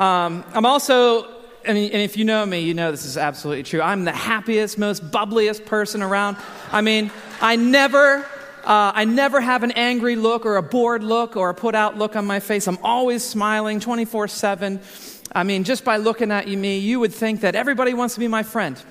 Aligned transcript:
Um, 0.00 0.44
I'm 0.54 0.64
also, 0.64 1.26
and 1.62 1.76
if 1.76 2.16
you 2.16 2.24
know 2.24 2.46
me, 2.46 2.60
you 2.60 2.72
know 2.72 2.90
this 2.90 3.04
is 3.04 3.18
absolutely 3.18 3.64
true. 3.64 3.82
I'm 3.82 4.04
the 4.06 4.12
happiest, 4.12 4.78
most 4.78 5.10
bubbliest 5.10 5.66
person 5.66 6.00
around. 6.00 6.38
I 6.72 6.80
mean, 6.80 7.10
I 7.42 7.56
never, 7.56 8.24
uh, 8.64 8.92
I 8.94 9.04
never 9.04 9.42
have 9.42 9.62
an 9.62 9.72
angry 9.72 10.16
look 10.16 10.46
or 10.46 10.56
a 10.56 10.62
bored 10.62 11.04
look 11.04 11.36
or 11.36 11.50
a 11.50 11.54
put 11.54 11.74
out 11.74 11.98
look 11.98 12.16
on 12.16 12.24
my 12.24 12.40
face. 12.40 12.66
I'm 12.66 12.78
always 12.82 13.22
smiling 13.22 13.78
24 13.78 14.28
7. 14.28 14.80
I 15.32 15.42
mean, 15.42 15.64
just 15.64 15.84
by 15.84 15.98
looking 15.98 16.32
at 16.32 16.48
you, 16.48 16.56
me, 16.56 16.78
you 16.78 16.98
would 16.98 17.12
think 17.12 17.42
that 17.42 17.54
everybody 17.54 17.92
wants 17.92 18.14
to 18.14 18.20
be 18.20 18.28
my 18.28 18.42
friend. 18.42 18.82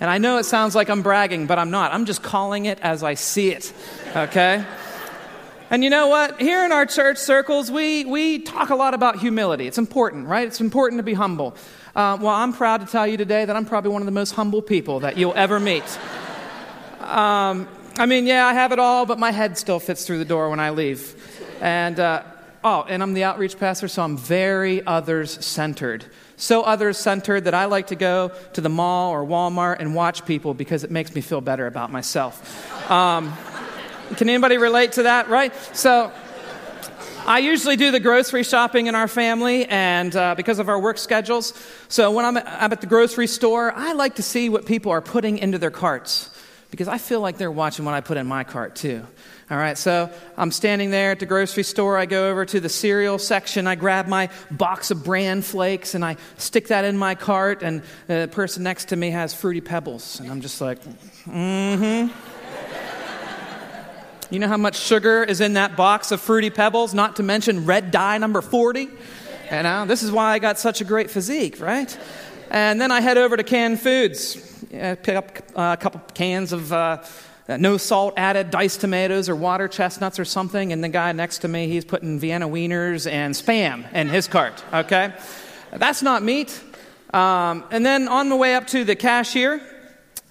And 0.00 0.10
I 0.10 0.18
know 0.18 0.36
it 0.36 0.44
sounds 0.44 0.74
like 0.74 0.90
I'm 0.90 1.00
bragging, 1.00 1.46
but 1.46 1.58
I'm 1.58 1.70
not. 1.70 1.94
I'm 1.94 2.04
just 2.04 2.22
calling 2.22 2.66
it 2.66 2.78
as 2.80 3.02
I 3.02 3.14
see 3.14 3.52
it, 3.52 3.72
okay? 4.14 4.66
And 5.70 5.84
you 5.84 5.90
know 5.90 6.06
what? 6.06 6.40
Here 6.40 6.64
in 6.64 6.72
our 6.72 6.86
church 6.86 7.18
circles, 7.18 7.70
we, 7.70 8.06
we 8.06 8.38
talk 8.38 8.70
a 8.70 8.74
lot 8.74 8.94
about 8.94 9.18
humility. 9.18 9.66
It's 9.66 9.76
important, 9.76 10.26
right? 10.26 10.46
It's 10.46 10.62
important 10.62 10.98
to 10.98 11.02
be 11.02 11.12
humble. 11.12 11.54
Uh, 11.94 12.16
well, 12.18 12.34
I'm 12.34 12.54
proud 12.54 12.80
to 12.80 12.86
tell 12.86 13.06
you 13.06 13.18
today 13.18 13.44
that 13.44 13.54
I'm 13.54 13.66
probably 13.66 13.90
one 13.90 14.00
of 14.00 14.06
the 14.06 14.12
most 14.12 14.32
humble 14.32 14.62
people 14.62 15.00
that 15.00 15.18
you'll 15.18 15.34
ever 15.36 15.60
meet. 15.60 15.84
Um, 17.00 17.68
I 17.98 18.06
mean, 18.06 18.26
yeah, 18.26 18.46
I 18.46 18.54
have 18.54 18.72
it 18.72 18.78
all, 18.78 19.04
but 19.04 19.18
my 19.18 19.30
head 19.30 19.58
still 19.58 19.78
fits 19.78 20.06
through 20.06 20.18
the 20.18 20.24
door 20.24 20.48
when 20.48 20.58
I 20.58 20.70
leave. 20.70 21.14
And, 21.60 22.00
uh, 22.00 22.22
oh, 22.64 22.86
and 22.88 23.02
I'm 23.02 23.12
the 23.12 23.24
outreach 23.24 23.58
pastor, 23.58 23.88
so 23.88 24.02
I'm 24.02 24.16
very 24.16 24.86
others 24.86 25.44
centered. 25.44 26.06
So 26.38 26.62
others 26.62 26.96
centered 26.96 27.44
that 27.44 27.52
I 27.52 27.66
like 27.66 27.88
to 27.88 27.96
go 27.96 28.32
to 28.54 28.60
the 28.62 28.70
mall 28.70 29.10
or 29.10 29.22
Walmart 29.22 29.80
and 29.80 29.94
watch 29.94 30.24
people 30.24 30.54
because 30.54 30.82
it 30.82 30.90
makes 30.90 31.14
me 31.14 31.20
feel 31.20 31.42
better 31.42 31.66
about 31.66 31.92
myself. 31.92 32.90
Um, 32.90 33.34
can 34.16 34.28
anybody 34.28 34.58
relate 34.58 34.92
to 34.92 35.04
that, 35.04 35.28
right? 35.28 35.54
So, 35.74 36.12
I 37.26 37.40
usually 37.40 37.76
do 37.76 37.90
the 37.90 38.00
grocery 38.00 38.42
shopping 38.42 38.86
in 38.86 38.94
our 38.94 39.08
family, 39.08 39.66
and 39.66 40.14
uh, 40.16 40.34
because 40.34 40.58
of 40.58 40.68
our 40.68 40.80
work 40.80 40.98
schedules. 40.98 41.52
So, 41.88 42.10
when 42.10 42.24
I'm 42.24 42.36
I'm 42.36 42.72
at 42.72 42.80
the 42.80 42.86
grocery 42.86 43.26
store, 43.26 43.72
I 43.72 43.92
like 43.92 44.16
to 44.16 44.22
see 44.22 44.48
what 44.48 44.66
people 44.66 44.92
are 44.92 45.02
putting 45.02 45.38
into 45.38 45.58
their 45.58 45.70
carts 45.70 46.30
because 46.70 46.88
I 46.88 46.98
feel 46.98 47.20
like 47.20 47.38
they're 47.38 47.50
watching 47.50 47.84
what 47.84 47.94
I 47.94 48.00
put 48.00 48.16
in 48.16 48.26
my 48.26 48.44
cart, 48.44 48.76
too. 48.76 49.06
All 49.50 49.56
right, 49.56 49.78
so 49.78 50.10
I'm 50.36 50.50
standing 50.50 50.90
there 50.90 51.12
at 51.12 51.20
the 51.20 51.26
grocery 51.26 51.62
store. 51.62 51.96
I 51.96 52.04
go 52.04 52.30
over 52.30 52.44
to 52.44 52.60
the 52.60 52.68
cereal 52.68 53.18
section. 53.18 53.66
I 53.66 53.76
grab 53.76 54.06
my 54.06 54.28
box 54.50 54.90
of 54.90 55.04
bran 55.04 55.40
flakes 55.40 55.94
and 55.94 56.04
I 56.04 56.16
stick 56.36 56.68
that 56.68 56.84
in 56.84 56.98
my 56.98 57.14
cart. 57.14 57.62
And 57.62 57.82
the 58.08 58.28
person 58.30 58.62
next 58.62 58.90
to 58.90 58.96
me 58.96 59.10
has 59.10 59.32
fruity 59.32 59.62
pebbles. 59.62 60.20
And 60.20 60.30
I'm 60.30 60.42
just 60.42 60.60
like, 60.60 60.82
mm 61.24 62.10
hmm. 62.10 62.37
You 64.30 64.38
know 64.38 64.48
how 64.48 64.58
much 64.58 64.78
sugar 64.78 65.24
is 65.24 65.40
in 65.40 65.54
that 65.54 65.74
box 65.74 66.12
of 66.12 66.20
Fruity 66.20 66.50
Pebbles, 66.50 66.92
not 66.92 67.16
to 67.16 67.22
mention 67.22 67.64
red 67.64 67.90
dye 67.90 68.18
number 68.18 68.42
40? 68.42 68.80
You 68.80 68.88
know, 69.50 69.86
this 69.86 70.02
is 70.02 70.12
why 70.12 70.32
I 70.32 70.38
got 70.38 70.58
such 70.58 70.82
a 70.82 70.84
great 70.84 71.10
physique, 71.10 71.58
right? 71.60 71.98
And 72.50 72.78
then 72.78 72.92
I 72.92 73.00
head 73.00 73.16
over 73.16 73.38
to 73.38 73.42
canned 73.42 73.80
foods, 73.80 74.66
yeah, 74.70 74.96
pick 74.96 75.16
up 75.16 75.38
uh, 75.56 75.76
a 75.78 75.82
couple 75.82 76.02
cans 76.12 76.52
of 76.52 76.70
uh, 76.70 77.02
no 77.48 77.78
salt 77.78 78.12
added 78.18 78.50
diced 78.50 78.82
tomatoes 78.82 79.30
or 79.30 79.36
water 79.36 79.66
chestnuts 79.66 80.18
or 80.18 80.26
something. 80.26 80.74
And 80.74 80.84
the 80.84 80.90
guy 80.90 81.10
next 81.12 81.38
to 81.38 81.48
me, 81.48 81.66
he's 81.66 81.86
putting 81.86 82.18
Vienna 82.18 82.46
wieners 82.46 83.10
and 83.10 83.34
spam 83.34 83.90
in 83.94 84.10
his 84.10 84.28
cart, 84.28 84.62
okay? 84.74 85.14
That's 85.72 86.02
not 86.02 86.22
meat. 86.22 86.62
Um, 87.14 87.64
and 87.70 87.84
then 87.84 88.08
on 88.08 88.28
the 88.28 88.36
way 88.36 88.54
up 88.54 88.66
to 88.68 88.84
the 88.84 88.94
cashier, 88.94 89.62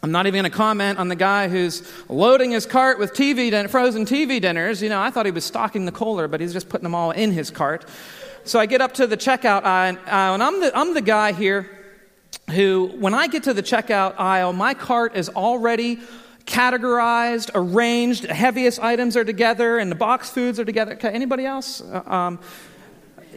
I'm 0.04 0.12
not 0.12 0.28
even 0.28 0.42
going 0.42 0.52
to 0.52 0.56
comment 0.56 1.00
on 1.00 1.08
the 1.08 1.16
guy 1.16 1.48
who's 1.48 1.82
loading 2.08 2.52
his 2.52 2.66
cart 2.66 3.00
with 3.00 3.14
TV 3.14 3.50
din- 3.50 3.68
frozen 3.68 4.06
TV 4.06 4.40
dinners. 4.40 4.82
You 4.82 4.90
know, 4.90 5.02
I 5.02 5.10
thought 5.10 5.26
he 5.26 5.32
was 5.32 5.44
stocking 5.44 5.86
the 5.86 5.92
cooler, 5.92 6.28
but 6.28 6.40
he's 6.40 6.54
just 6.54 6.70
putting 6.70 6.84
them 6.84 6.94
all 6.94 7.12
in 7.12 7.32
his 7.32 7.50
cart. 7.50 7.86
So 8.44 8.60
I 8.60 8.68
get 8.68 8.80
up 8.80 8.94
to 8.96 9.08
the 9.08 9.18
checkout 9.18 9.64
aisle, 9.66 9.98
and 10.34 10.44
I'm 10.44 10.62
the, 10.62 10.78
I'm 10.78 10.94
the 10.94 11.02
guy 11.02 11.34
here 11.34 11.70
who, 12.52 12.92
when 13.00 13.14
I 13.14 13.28
get 13.28 13.44
to 13.44 13.54
the 13.54 13.64
checkout 13.64 14.20
aisle, 14.20 14.54
my 14.54 14.74
cart 14.74 15.16
is 15.16 15.30
already 15.30 16.00
categorized, 16.46 17.52
arranged. 17.56 18.24
The 18.24 18.34
heaviest 18.34 18.80
items 18.80 19.18
are 19.18 19.26
together, 19.26 19.80
and 19.80 19.92
the 19.92 19.96
box 19.96 20.30
foods 20.30 20.60
are 20.60 20.66
together. 20.66 20.94
Okay, 20.94 21.10
anybody 21.10 21.46
else? 21.46 21.82
Uh, 21.82 22.04
um, 22.06 22.40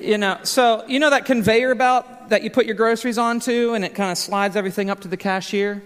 you 0.01 0.17
know, 0.17 0.39
so 0.45 0.85
you 0.87 0.99
know 0.99 1.11
that 1.11 1.25
conveyor 1.25 1.75
belt 1.75 2.07
that 2.29 2.43
you 2.43 2.51
put 2.51 2.67
your 2.67 2.77
groceries 2.77 3.19
onto, 3.19 3.75
and 3.75 3.85
it 3.85 3.95
kind 3.95 4.13
of 4.13 4.19
slides 4.19 4.57
everything 4.57 4.91
up 4.91 5.01
to 5.01 5.09
the 5.09 5.17
cashier. 5.17 5.83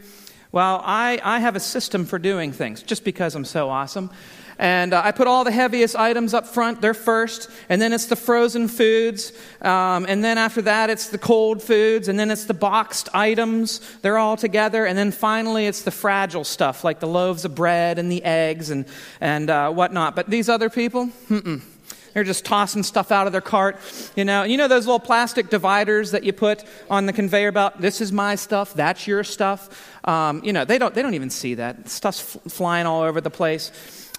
Well, 0.54 0.81
I, 0.84 1.20
I 1.25 1.41
have 1.41 1.56
a 1.56 1.60
system 1.60 2.04
for 2.04 2.16
doing 2.16 2.53
things 2.53 2.84
just 2.84 3.03
because 3.03 3.34
I'm 3.34 3.44
so 3.44 3.70
awesome. 3.70 4.09
And 4.56 4.94
uh, 4.94 5.03
I 5.04 5.10
put 5.10 5.26
all 5.26 5.42
the 5.42 5.50
heaviest 5.50 5.97
items 5.97 6.32
up 6.32 6.47
front, 6.47 6.81
they're 6.81 6.94
first, 6.94 7.50
and 7.69 7.82
then 7.82 7.92
it's 7.92 8.06
the 8.06 8.15
frozen 8.15 8.69
foods, 8.69 9.32
um, 9.62 10.06
and 10.09 10.22
then 10.22 10.38
after 10.38 10.62
that 10.62 10.91
it's 10.91 11.09
the 11.09 11.19
cold 11.19 11.60
foods, 11.60 12.06
and 12.06 12.16
then 12.16 12.31
it's 12.31 12.44
the 12.44 12.54
boxed 12.54 13.09
items, 13.12 13.81
they're 14.03 14.16
all 14.16 14.37
together, 14.37 14.87
and 14.87 14.97
then 14.97 15.10
finally 15.10 15.66
it's 15.66 15.82
the 15.82 15.91
fragile 15.91 16.44
stuff 16.44 16.84
like 16.84 17.00
the 17.00 17.09
loaves 17.09 17.44
of 17.44 17.56
bread 17.56 17.98
and 17.98 18.12
the 18.12 18.22
eggs 18.22 18.70
and, 18.70 18.87
and 19.20 19.50
uh, 19.50 19.72
whatnot. 19.72 20.14
But 20.14 20.31
these 20.31 20.48
other 20.48 20.70
people, 20.70 21.10
mm-mm. 21.28 21.62
They're 22.14 22.25
just 22.25 22.44
tossing 22.44 22.82
stuff 22.82 23.12
out 23.12 23.26
of 23.26 23.32
their 23.32 23.41
cart. 23.41 23.78
You 24.16 24.25
know, 24.25 24.44
you 24.44 24.56
know 24.56 24.69
those 24.69 24.86
little 24.86 25.00
plastic 25.00 25.50
dividers 25.50 26.12
that 26.12 26.25
you 26.25 26.32
put 26.32 26.64
on 26.88 27.06
the 27.06 27.12
conveyor 27.12 27.52
belt? 27.52 27.81
This 27.81 28.00
is 28.00 28.12
my 28.12 28.37
stuff, 28.37 28.72
that's 28.72 29.06
your 29.06 29.25
stuff. 29.25 29.90
Um, 30.05 30.43
you 30.44 30.52
know, 30.52 30.64
they 30.64 30.78
don't, 30.78 30.94
they 30.94 31.02
don't 31.02 31.14
even 31.14 31.31
see 31.31 31.55
that. 31.55 31.88
Stuff's 31.88 32.37
f- 32.37 32.52
flying 32.52 32.87
all 32.87 33.02
over 33.02 33.20
the 33.20 33.31
place. 33.31 33.72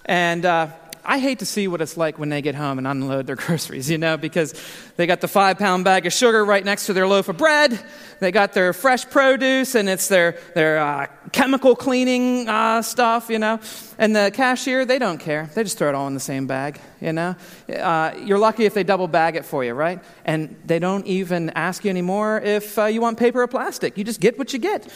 And 0.04 0.44
uh, 0.44 0.68
I 1.08 1.18
hate 1.20 1.38
to 1.38 1.46
see 1.46 1.68
what 1.68 1.80
it's 1.80 1.96
like 1.96 2.18
when 2.18 2.30
they 2.30 2.42
get 2.42 2.56
home 2.56 2.78
and 2.78 2.86
unload 2.86 3.28
their 3.28 3.36
groceries, 3.46 3.88
you 3.88 3.96
know, 3.96 4.16
because 4.16 4.54
they 4.96 5.06
got 5.06 5.20
the 5.20 5.28
five 5.28 5.56
pound 5.56 5.84
bag 5.84 6.04
of 6.04 6.12
sugar 6.12 6.44
right 6.44 6.64
next 6.64 6.86
to 6.86 6.92
their 6.92 7.06
loaf 7.06 7.28
of 7.28 7.36
bread. 7.36 7.78
They 8.18 8.32
got 8.32 8.54
their 8.54 8.72
fresh 8.72 9.08
produce 9.08 9.76
and 9.76 9.88
it's 9.88 10.08
their, 10.08 10.38
their 10.54 10.78
uh, 10.78 11.06
chemical 11.30 11.76
cleaning 11.76 12.48
uh, 12.48 12.82
stuff, 12.82 13.30
you 13.30 13.38
know. 13.38 13.60
And 13.98 14.16
the 14.16 14.32
cashier, 14.34 14.84
they 14.84 14.98
don't 14.98 15.18
care. 15.18 15.48
They 15.54 15.62
just 15.62 15.78
throw 15.78 15.88
it 15.88 15.94
all 15.94 16.08
in 16.08 16.14
the 16.14 16.20
same 16.20 16.48
bag, 16.48 16.80
you 17.00 17.12
know. 17.12 17.36
Uh, 17.72 18.12
you're 18.24 18.38
lucky 18.38 18.64
if 18.64 18.74
they 18.74 18.82
double 18.82 19.06
bag 19.06 19.36
it 19.36 19.44
for 19.44 19.62
you, 19.64 19.74
right? 19.74 20.02
And 20.24 20.56
they 20.64 20.80
don't 20.80 21.06
even 21.06 21.50
ask 21.50 21.84
you 21.84 21.90
anymore 21.90 22.40
if 22.40 22.76
uh, 22.78 22.86
you 22.86 23.00
want 23.00 23.16
paper 23.16 23.42
or 23.42 23.46
plastic. 23.46 23.96
You 23.96 24.02
just 24.02 24.20
get 24.20 24.38
what 24.38 24.52
you 24.52 24.58
get. 24.58 24.88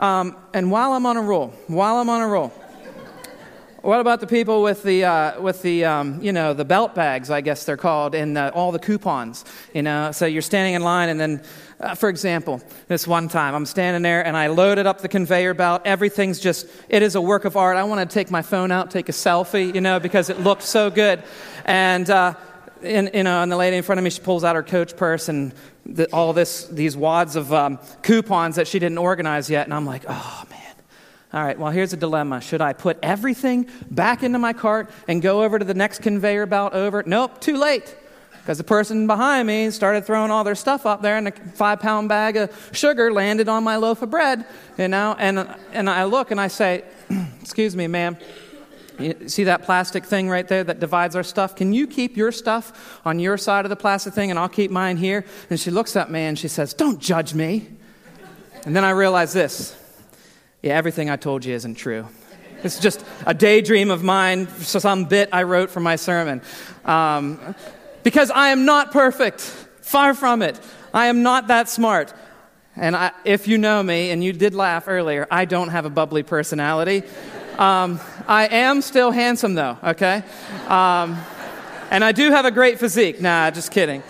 Um, 0.00 0.36
and 0.52 0.72
while 0.72 0.92
I'm 0.92 1.06
on 1.06 1.16
a 1.16 1.22
roll, 1.22 1.48
while 1.68 1.96
I'm 1.96 2.10
on 2.10 2.20
a 2.20 2.26
roll, 2.26 2.52
What 3.86 4.00
about 4.00 4.18
the 4.18 4.26
people 4.26 4.64
with 4.64 4.82
the, 4.82 5.04
uh, 5.04 5.40
with 5.40 5.62
the 5.62 5.84
um, 5.84 6.20
you 6.20 6.32
know, 6.32 6.52
the 6.54 6.64
belt 6.64 6.96
bags, 6.96 7.30
I 7.30 7.40
guess 7.40 7.64
they're 7.64 7.76
called, 7.76 8.16
and 8.16 8.36
uh, 8.36 8.50
all 8.52 8.72
the 8.72 8.80
coupons? 8.80 9.44
You 9.72 9.82
know, 9.82 10.10
so 10.10 10.26
you're 10.26 10.42
standing 10.42 10.74
in 10.74 10.82
line, 10.82 11.08
and 11.08 11.20
then, 11.20 11.42
uh, 11.78 11.94
for 11.94 12.08
example, 12.08 12.60
this 12.88 13.06
one 13.06 13.28
time, 13.28 13.54
I'm 13.54 13.64
standing 13.64 14.02
there, 14.02 14.26
and 14.26 14.36
I 14.36 14.48
loaded 14.48 14.86
up 14.88 15.02
the 15.02 15.08
conveyor 15.08 15.54
belt. 15.54 15.82
Everything's 15.84 16.40
just, 16.40 16.66
it 16.88 17.02
is 17.02 17.14
a 17.14 17.20
work 17.20 17.44
of 17.44 17.56
art. 17.56 17.76
I 17.76 17.84
want 17.84 18.10
to 18.10 18.12
take 18.12 18.28
my 18.28 18.42
phone 18.42 18.72
out, 18.72 18.90
take 18.90 19.08
a 19.08 19.12
selfie, 19.12 19.72
you 19.72 19.80
know, 19.80 20.00
because 20.00 20.30
it 20.30 20.40
looked 20.40 20.62
so 20.62 20.90
good. 20.90 21.22
And, 21.64 22.10
uh, 22.10 22.34
and, 22.82 23.08
you 23.14 23.22
know, 23.22 23.40
and 23.40 23.52
the 23.52 23.56
lady 23.56 23.76
in 23.76 23.84
front 23.84 24.00
of 24.00 24.02
me, 24.02 24.10
she 24.10 24.20
pulls 24.20 24.42
out 24.42 24.56
her 24.56 24.64
coach 24.64 24.96
purse 24.96 25.28
and 25.28 25.54
the, 25.84 26.12
all 26.12 26.32
this, 26.32 26.66
these 26.66 26.96
wads 26.96 27.36
of 27.36 27.52
um, 27.52 27.78
coupons 28.02 28.56
that 28.56 28.66
she 28.66 28.80
didn't 28.80 28.98
organize 28.98 29.48
yet. 29.48 29.64
And 29.64 29.72
I'm 29.72 29.86
like, 29.86 30.02
oh. 30.08 30.45
All 31.36 31.44
right, 31.44 31.58
well, 31.58 31.70
here's 31.70 31.92
a 31.92 31.98
dilemma. 31.98 32.40
Should 32.40 32.62
I 32.62 32.72
put 32.72 32.98
everything 33.02 33.68
back 33.90 34.22
into 34.22 34.38
my 34.38 34.54
cart 34.54 34.88
and 35.06 35.20
go 35.20 35.44
over 35.44 35.58
to 35.58 35.66
the 35.66 35.74
next 35.74 36.00
conveyor 36.00 36.46
belt 36.46 36.72
over? 36.72 37.02
Nope, 37.04 37.42
too 37.42 37.58
late. 37.58 37.94
Because 38.40 38.56
the 38.56 38.64
person 38.64 39.06
behind 39.06 39.46
me 39.46 39.70
started 39.70 40.06
throwing 40.06 40.30
all 40.30 40.44
their 40.44 40.54
stuff 40.54 40.86
up 40.86 41.02
there, 41.02 41.18
and 41.18 41.28
a 41.28 41.32
five 41.32 41.80
pound 41.80 42.08
bag 42.08 42.38
of 42.38 42.70
sugar 42.72 43.12
landed 43.12 43.50
on 43.50 43.64
my 43.64 43.76
loaf 43.76 44.00
of 44.00 44.08
bread, 44.08 44.46
you 44.78 44.88
know. 44.88 45.14
And, 45.18 45.54
and 45.72 45.90
I 45.90 46.04
look 46.04 46.30
and 46.30 46.40
I 46.40 46.48
say, 46.48 46.84
Excuse 47.42 47.76
me, 47.76 47.86
ma'am, 47.86 48.16
you 48.98 49.28
see 49.28 49.44
that 49.44 49.62
plastic 49.62 50.06
thing 50.06 50.30
right 50.30 50.48
there 50.48 50.64
that 50.64 50.80
divides 50.80 51.14
our 51.14 51.22
stuff? 51.22 51.54
Can 51.54 51.74
you 51.74 51.86
keep 51.86 52.16
your 52.16 52.32
stuff 52.32 53.02
on 53.04 53.18
your 53.18 53.36
side 53.36 53.66
of 53.66 53.68
the 53.68 53.76
plastic 53.76 54.14
thing 54.14 54.30
and 54.30 54.38
I'll 54.38 54.48
keep 54.48 54.70
mine 54.70 54.96
here? 54.96 55.22
And 55.50 55.60
she 55.60 55.70
looks 55.70 55.96
at 55.96 56.10
me 56.10 56.20
and 56.20 56.38
she 56.38 56.48
says, 56.48 56.72
Don't 56.72 56.98
judge 56.98 57.34
me. 57.34 57.68
And 58.64 58.74
then 58.74 58.86
I 58.86 58.90
realize 58.90 59.34
this 59.34 59.76
yeah, 60.66 60.76
everything 60.76 61.08
I 61.10 61.16
told 61.16 61.44
you 61.44 61.54
isn't 61.54 61.76
true. 61.76 62.08
It's 62.64 62.80
just 62.80 63.04
a 63.24 63.32
daydream 63.32 63.92
of 63.92 64.02
mine, 64.02 64.48
some 64.48 65.04
bit 65.04 65.28
I 65.32 65.44
wrote 65.44 65.70
for 65.70 65.78
my 65.78 65.94
sermon. 65.94 66.42
Um, 66.84 67.54
because 68.02 68.32
I 68.32 68.48
am 68.48 68.64
not 68.64 68.90
perfect, 68.90 69.40
far 69.40 70.12
from 70.12 70.42
it. 70.42 70.58
I 70.92 71.06
am 71.06 71.22
not 71.22 71.46
that 71.48 71.68
smart. 71.68 72.12
And 72.74 72.96
I, 72.96 73.12
if 73.24 73.46
you 73.46 73.58
know 73.58 73.80
me, 73.80 74.10
and 74.10 74.24
you 74.24 74.32
did 74.32 74.54
laugh 74.54 74.88
earlier, 74.88 75.28
I 75.30 75.44
don't 75.44 75.68
have 75.68 75.84
a 75.84 75.90
bubbly 75.90 76.24
personality. 76.24 77.04
Um, 77.58 78.00
I 78.26 78.48
am 78.48 78.82
still 78.82 79.12
handsome, 79.12 79.54
though, 79.54 79.78
okay? 79.84 80.24
Um, 80.66 81.16
and 81.92 82.02
I 82.04 82.10
do 82.10 82.32
have 82.32 82.44
a 82.44 82.50
great 82.50 82.80
physique. 82.80 83.20
Nah, 83.20 83.52
just 83.52 83.70
kidding. 83.70 84.02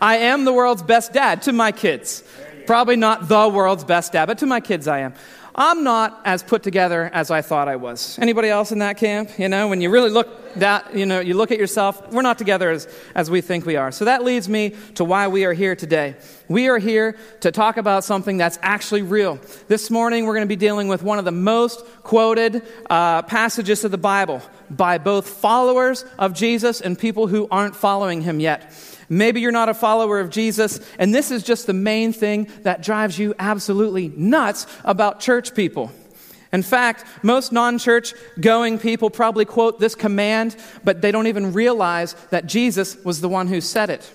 I 0.00 0.16
am 0.16 0.44
the 0.44 0.52
world's 0.52 0.82
best 0.82 1.12
dad 1.12 1.42
to 1.42 1.52
my 1.52 1.70
kids. 1.70 2.24
Probably 2.66 2.96
not 2.96 3.28
the 3.28 3.48
world's 3.48 3.84
best 3.84 4.12
dad, 4.12 4.26
but 4.26 4.38
to 4.38 4.46
my 4.46 4.60
kids 4.60 4.88
I 4.88 5.00
am. 5.00 5.14
I'm 5.54 5.84
not 5.84 6.22
as 6.24 6.42
put 6.42 6.62
together 6.62 7.10
as 7.12 7.30
I 7.30 7.42
thought 7.42 7.68
I 7.68 7.76
was. 7.76 8.18
Anybody 8.18 8.48
else 8.48 8.72
in 8.72 8.78
that 8.78 8.96
camp? 8.96 9.38
You 9.38 9.50
know, 9.50 9.68
when 9.68 9.82
you 9.82 9.90
really 9.90 10.08
look 10.08 10.54
that, 10.54 10.96
you 10.96 11.04
know, 11.04 11.20
you 11.20 11.34
look 11.34 11.50
at 11.50 11.58
yourself, 11.58 12.10
we're 12.10 12.22
not 12.22 12.38
together 12.38 12.70
as, 12.70 12.88
as 13.14 13.30
we 13.30 13.40
think 13.42 13.66
we 13.66 13.76
are. 13.76 13.92
So 13.92 14.06
that 14.06 14.24
leads 14.24 14.48
me 14.48 14.74
to 14.94 15.04
why 15.04 15.28
we 15.28 15.44
are 15.44 15.52
here 15.52 15.76
today. 15.76 16.16
We 16.48 16.68
are 16.68 16.78
here 16.78 17.16
to 17.40 17.50
talk 17.50 17.76
about 17.76 18.04
something 18.04 18.38
that's 18.38 18.58
actually 18.62 19.02
real. 19.02 19.38
This 19.68 19.90
morning, 19.90 20.24
we're 20.24 20.34
going 20.34 20.46
to 20.46 20.52
be 20.52 20.56
dealing 20.56 20.88
with 20.88 21.02
one 21.02 21.18
of 21.18 21.24
the 21.24 21.32
most 21.32 21.84
quoted 22.02 22.62
uh, 22.88 23.22
passages 23.22 23.84
of 23.84 23.90
the 23.90 23.98
Bible 23.98 24.42
by 24.76 24.98
both 24.98 25.28
followers 25.28 26.04
of 26.18 26.34
Jesus 26.34 26.80
and 26.80 26.98
people 26.98 27.26
who 27.26 27.46
aren't 27.50 27.76
following 27.76 28.22
him 28.22 28.40
yet. 28.40 28.72
Maybe 29.08 29.40
you're 29.40 29.52
not 29.52 29.68
a 29.68 29.74
follower 29.74 30.20
of 30.20 30.30
Jesus, 30.30 30.80
and 30.98 31.14
this 31.14 31.30
is 31.30 31.42
just 31.42 31.66
the 31.66 31.74
main 31.74 32.12
thing 32.12 32.48
that 32.62 32.82
drives 32.82 33.18
you 33.18 33.34
absolutely 33.38 34.08
nuts 34.08 34.66
about 34.84 35.20
church 35.20 35.54
people. 35.54 35.92
In 36.52 36.62
fact, 36.62 37.04
most 37.22 37.52
non 37.52 37.78
church 37.78 38.14
going 38.40 38.78
people 38.78 39.10
probably 39.10 39.44
quote 39.44 39.80
this 39.80 39.94
command, 39.94 40.56
but 40.84 41.00
they 41.00 41.10
don't 41.10 41.26
even 41.26 41.52
realize 41.52 42.14
that 42.30 42.46
Jesus 42.46 42.96
was 43.04 43.20
the 43.20 43.28
one 43.28 43.48
who 43.48 43.60
said 43.60 43.90
it. 43.90 44.10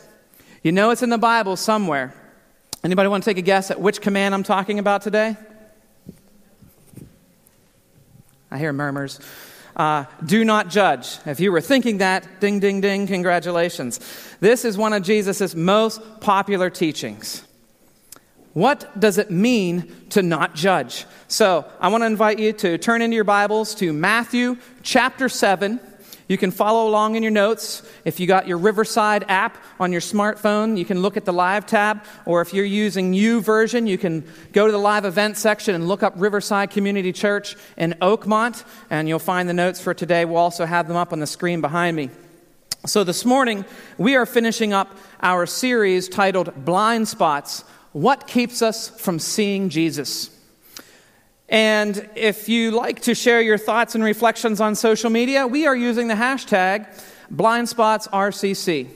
You 0.64 0.72
know 0.72 0.92
it's 0.92 1.04
in 1.04 1.10
the 1.10 1.18
Bible 1.18 1.56
somewhere. 1.56 2.14
Anybody 2.84 3.10
want 3.10 3.24
to 3.24 3.30
take 3.30 3.38
a 3.38 3.42
guess 3.42 3.72
at 3.72 3.82
which 3.82 4.02
command 4.02 4.34
I'm 4.34 4.44
talking 4.44 4.80
about 4.80 5.02
today? 5.02 5.36
I 8.50 8.58
hear 8.58 8.72
murmurs. 8.72 9.20
Uh, 9.78 10.06
do 10.26 10.44
not 10.44 10.70
judge. 10.70 11.20
If 11.28 11.40
you 11.40 11.52
were 11.52 11.62
thinking 11.62 12.00
that, 12.00 12.42
ding, 12.42 12.60
ding, 12.60 12.82
ding, 12.82 13.06
congratulations. 13.06 14.00
This 14.40 14.66
is 14.66 14.76
one 14.76 14.92
of 14.92 15.04
Jesus' 15.04 15.54
most 15.54 16.02
popular 16.20 16.72
teachings. 16.72 17.44
What 18.54 19.00
does 19.00 19.20
it 19.20 19.30
mean 19.30 19.94
to 20.10 20.24
not 20.24 20.56
judge? 20.56 21.06
So, 21.28 21.64
I 21.80 21.90
want 21.90 22.02
to 22.02 22.08
invite 22.08 22.40
you 22.40 22.54
to 22.54 22.80
turn 22.80 23.04
into 23.04 23.14
your 23.14 23.24
Bibles 23.24 23.76
to 23.76 23.94
Matthew 23.94 24.58
chapter 24.82 25.30
7. 25.30 25.80
You 26.28 26.38
can 26.38 26.52
follow 26.52 26.90
along 26.90 27.16
in 27.16 27.24
your 27.24 27.32
notes. 27.32 27.84
If 28.04 28.20
you 28.20 28.28
got 28.28 28.48
your 28.48 28.58
Riverside 28.58 29.24
app 29.30 29.58
on 29.80 29.94
your 29.94 30.02
smartphone, 30.02 30.78
you 30.78 30.84
can 30.84 31.02
look 31.02 31.16
at 31.16 31.24
the 31.24 31.32
live 31.32 31.66
tab. 31.66 32.04
Or 32.26 32.42
if 32.42 32.54
you're 32.54 32.66
using 32.66 33.14
YouVersion, 33.14 33.88
you 33.88 33.98
can 33.98 34.26
go 34.52 34.66
to 34.66 34.72
the 34.72 34.78
live 34.78 35.06
event 35.06 35.38
section 35.38 35.74
and 35.74 35.88
look 35.88 36.04
up 36.04 36.14
Riverside 36.18 36.70
Community 36.70 37.14
Church 37.14 37.56
in 37.78 37.96
Oakmont, 38.02 38.66
and 38.90 39.08
you'll 39.08 39.20
find 39.20 39.48
the 39.48 39.54
notes 39.54 39.80
for 39.80 39.94
today. 39.94 40.26
We'll 40.26 40.38
also 40.38 40.66
have 40.66 40.90
them 40.90 40.98
up 40.98 41.14
on 41.14 41.20
the 41.20 41.28
screen 41.28 41.62
behind 41.62 41.96
me. 41.96 42.10
So 42.86 43.04
this 43.04 43.24
morning, 43.24 43.64
we 43.98 44.16
are 44.16 44.26
finishing 44.26 44.74
up 44.74 44.96
our 45.22 45.46
series 45.46 46.10
titled 46.10 46.66
Blind 46.66 47.08
Spots 47.08 47.64
What 47.94 48.28
Keeps 48.28 48.62
Us 48.62 48.90
from 48.90 49.20
Seeing 49.20 49.70
Jesus? 49.70 50.37
And 51.50 52.10
if 52.16 52.50
you 52.50 52.72
like 52.72 53.02
to 53.04 53.16
share 53.16 53.42
your 53.42 53.58
thoughts 53.58 53.96
and 53.96 54.04
reflections 54.04 54.60
on 54.60 54.76
social 54.76 55.10
media, 55.10 55.48
we 55.48 55.66
are 55.66 55.76
using 55.76 56.10
the 56.10 56.14
hashtag 56.14 56.88
BlindSpotsRCC. 57.34 58.88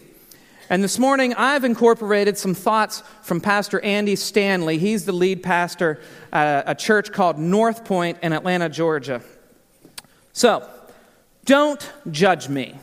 And 0.69 0.83
this 0.83 0.99
morning, 0.99 1.33
I've 1.33 1.63
incorporated 1.63 2.37
some 2.37 2.53
thoughts 2.53 3.03
from 3.23 3.41
Pastor 3.41 3.79
Andy 3.81 4.15
Stanley. 4.15 4.77
He's 4.77 5.05
the 5.05 5.11
lead 5.11 5.43
pastor 5.43 5.99
at 6.31 6.63
a 6.69 6.75
church 6.75 7.11
called 7.11 7.37
North 7.37 7.83
Point 7.85 8.17
in 8.21 8.31
Atlanta, 8.31 8.69
Georgia. 8.69 9.21
So, 10.33 10.67
don't 11.45 11.91
judge 12.09 12.47
me. 12.47 12.77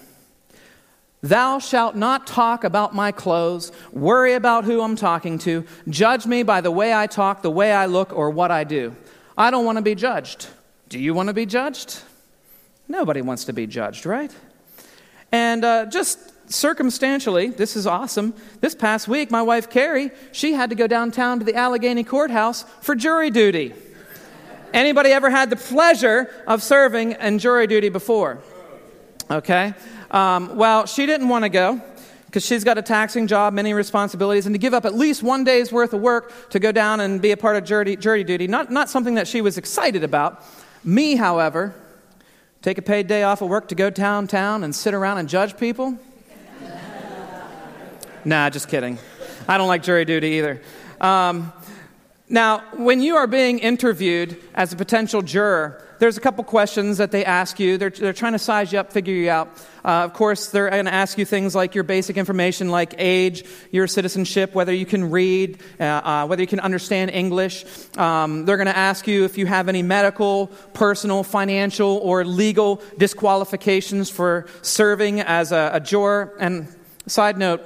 Thou 1.23 1.59
shalt 1.59 1.97
not 1.97 2.27
talk 2.27 2.63
about 2.63 2.95
my 2.95 3.11
clothes, 3.11 3.73
worry 3.93 4.35
about 4.35 4.65
who 4.65 4.83
I'm 4.83 4.95
talking 4.95 5.39
to, 5.39 5.65
judge 5.89 6.27
me 6.27 6.43
by 6.43 6.61
the 6.61 6.71
way 6.71 6.95
I 6.95 7.07
talk, 7.07 7.43
the 7.43 7.51
way 7.51 7.73
I 7.73 7.87
look, 7.87 8.13
or 8.13 8.31
what 8.31 8.51
I 8.51 8.65
do. 8.65 8.95
I 9.39 9.53
don't 9.53 9.65
want 9.65 9.77
to 9.77 9.83
be 9.83 9.95
judged. 9.95 10.49
Do 10.89 10.99
you 10.99 11.15
want 11.15 11.29
to 11.29 11.33
be 11.33 11.47
judged? 11.47 12.03
Nobody 12.89 13.23
wants 13.23 13.45
to 13.45 13.53
be 13.53 13.69
judged, 13.69 14.05
right? 14.05 14.35
And 15.31 15.65
uh, 15.65 15.87
just 15.87 16.19
circumstantially, 16.51 17.51
this 17.51 17.77
is 17.77 17.87
awesome. 17.87 18.35
This 18.61 18.75
past 18.75 19.07
week, 19.07 19.31
my 19.31 19.43
wife 19.43 19.71
Carrie, 19.71 20.11
she 20.33 20.55
had 20.55 20.71
to 20.71 20.77
go 20.77 20.89
downtown 20.89 21.39
to 21.39 21.45
the 21.45 21.55
Allegheny 21.55 22.03
courthouse 22.03 22.65
for 22.81 22.97
jury 22.97 23.31
duty. 23.31 23.75
Anybody 24.75 25.11
ever 25.11 25.31
had 25.31 25.51
the 25.51 25.57
pleasure 25.57 26.29
of 26.49 26.61
serving 26.61 27.13
in 27.13 27.39
jury 27.39 27.69
duty 27.69 27.91
before? 27.91 28.39
Okay. 29.31 29.73
Um, 30.11 30.57
well, 30.57 30.87
she 30.87 31.07
didn't 31.07 31.29
want 31.29 31.45
to 31.45 31.49
go 31.49 31.81
because 32.29 32.45
she's 32.45 32.63
got 32.63 32.77
a 32.77 32.83
taxing 32.83 33.27
job, 33.27 33.55
many 33.55 33.73
responsibilities, 33.73 34.45
and 34.45 34.55
to 34.55 34.59
give 34.59 34.75
up 34.75 34.85
at 34.85 34.95
least 34.95 35.23
one 35.23 35.45
day's 35.45 35.73
worth 35.73 35.95
of 35.95 36.03
work 36.03 36.51
to 36.51 36.61
go 36.61 36.71
down 36.71 37.01
and 37.01 37.23
be 37.23 37.31
a 37.31 37.39
part 37.39 37.57
of 37.57 37.65
jury, 37.65 37.97
jury 37.97 38.23
duty, 38.23 38.47
not, 38.47 38.71
not 38.71 38.91
something 38.91 39.15
that 39.15 39.27
she 39.27 39.41
was 39.41 39.57
excited 39.57 40.05
about. 40.05 40.45
Me, 40.85 41.17
however, 41.17 41.75
take 42.61 42.77
a 42.77 42.83
paid 42.83 43.07
day 43.07 43.23
off 43.23 43.41
of 43.41 43.49
work 43.49 43.69
to 43.69 43.75
go 43.75 43.89
downtown 43.89 44.63
and 44.63 44.77
sit 44.77 44.93
around 44.93 45.17
and 45.17 45.27
judge 45.27 45.57
people? 45.57 45.99
nah, 48.27 48.51
just 48.51 48.69
kidding. 48.69 48.99
I 49.49 49.57
don't 49.57 49.69
like 49.69 49.83
jury 49.83 50.05
duty 50.05 50.29
either. 50.33 50.61
Um, 51.01 51.51
now, 52.29 52.59
when 52.75 53.01
you 53.01 53.17
are 53.17 53.27
being 53.27 53.59
interviewed 53.59 54.37
as 54.55 54.75
a 54.75 54.77
potential 54.77 55.23
juror, 55.23 55.83
there's 55.99 56.17
a 56.17 56.21
couple 56.21 56.45
questions 56.45 56.99
that 56.99 57.11
they 57.11 57.25
ask 57.25 57.59
you. 57.59 57.79
They're, 57.79 57.91
they're 57.91 58.13
trying 58.13 58.33
to 58.33 58.39
size 58.39 58.73
you 58.73 58.79
up, 58.79 58.93
figure 58.93 59.15
you 59.15 59.31
out. 59.31 59.49
Uh, 59.85 60.05
of 60.05 60.13
course, 60.13 60.51
they're 60.51 60.71
going 60.71 60.85
to 60.85 60.95
ask 60.95 61.19
you 61.19 61.25
things 61.25 61.55
like 61.55 61.75
your 61.75 61.85
basic 61.85 62.17
information, 62.17 62.69
like 62.69 62.95
age, 62.99 63.45
your 63.71 63.87
citizenship, 63.87 64.55
whether 64.55 64.73
you 64.73 64.87
can 64.87 65.11
read, 65.11 65.59
uh, 65.81 65.85
uh, 65.85 66.27
whether 66.27 66.43
you 66.43 66.49
can 66.49 66.61
understand 66.61 67.11
English. 67.11 67.65
Um, 67.97 68.45
they're 68.45 68.57
going 68.57 68.67
to 68.67 68.77
ask 68.77 69.07
you 69.07 69.25
if 69.25 69.39
you 69.39 69.47
have 69.47 69.69
any 69.69 69.83
medical, 69.83 70.49
personal, 70.75 71.23
financial, 71.23 71.99
or 72.03 72.25
legal 72.25 72.83
disqualifications 72.99 74.11
for 74.11 74.47
serving 74.63 75.21
as 75.21 75.53
a, 75.53 75.71
a 75.75 75.81
juror. 75.81 76.35
And 76.39 76.69
side 77.07 77.39
note, 77.39 77.63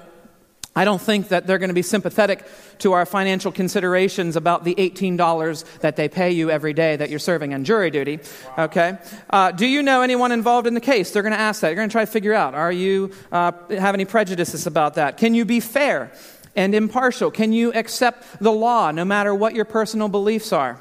I 0.75 0.87
don't 0.87 1.01
think 1.01 1.29
that 1.29 1.47
they're 1.47 1.59
going 1.59 1.69
to 1.69 1.75
be 1.75 1.83
sympathetic 1.83 2.47
to 2.79 2.93
our 2.93 3.05
financial 3.05 3.53
considerations 3.53 4.37
about 4.37 4.65
the 4.65 4.75
$18 4.75 5.81
that 5.81 5.97
they 5.97 6.09
pay 6.09 6.31
you 6.31 6.51
every 6.51 6.73
day 6.73 6.97
that 6.97 7.11
you're 7.11 7.19
serving 7.19 7.53
on 7.53 7.65
jury 7.65 7.91
duty. 7.91 8.21
Okay? 8.59 8.97
Uh, 9.29 9.53
do 9.53 9.67
you 9.67 9.83
know 9.83 10.01
anyone 10.01 10.33
involved 10.33 10.67
in 10.67 10.73
the 10.73 10.81
case? 10.81 11.11
They're 11.11 11.23
going 11.23 11.35
to 11.35 11.39
ask 11.39 11.61
that. 11.61 11.69
You're 11.69 11.77
going 11.77 11.91
to 11.91 11.93
try 11.93 12.07
to 12.07 12.11
figure 12.11 12.33
out 12.33 12.55
are 12.55 12.73
you 12.73 13.13
uh, 13.31 13.53
have 13.69 13.95
any 13.95 14.07
prejudices 14.07 14.67
about 14.67 14.95
that? 14.95 15.19
Can 15.19 15.35
you 15.35 15.45
be 15.45 15.61
fair 15.61 16.11
and 16.57 16.75
impartial? 16.75 17.31
Can 17.31 17.53
you 17.53 17.73
accept 17.75 18.41
the 18.41 18.53
law 18.53 18.91
no 18.91 19.05
matter 19.05 19.35
what 19.35 19.55
your 19.55 19.67
personal 19.67 20.09
beliefs 20.09 20.53
are? 20.55 20.81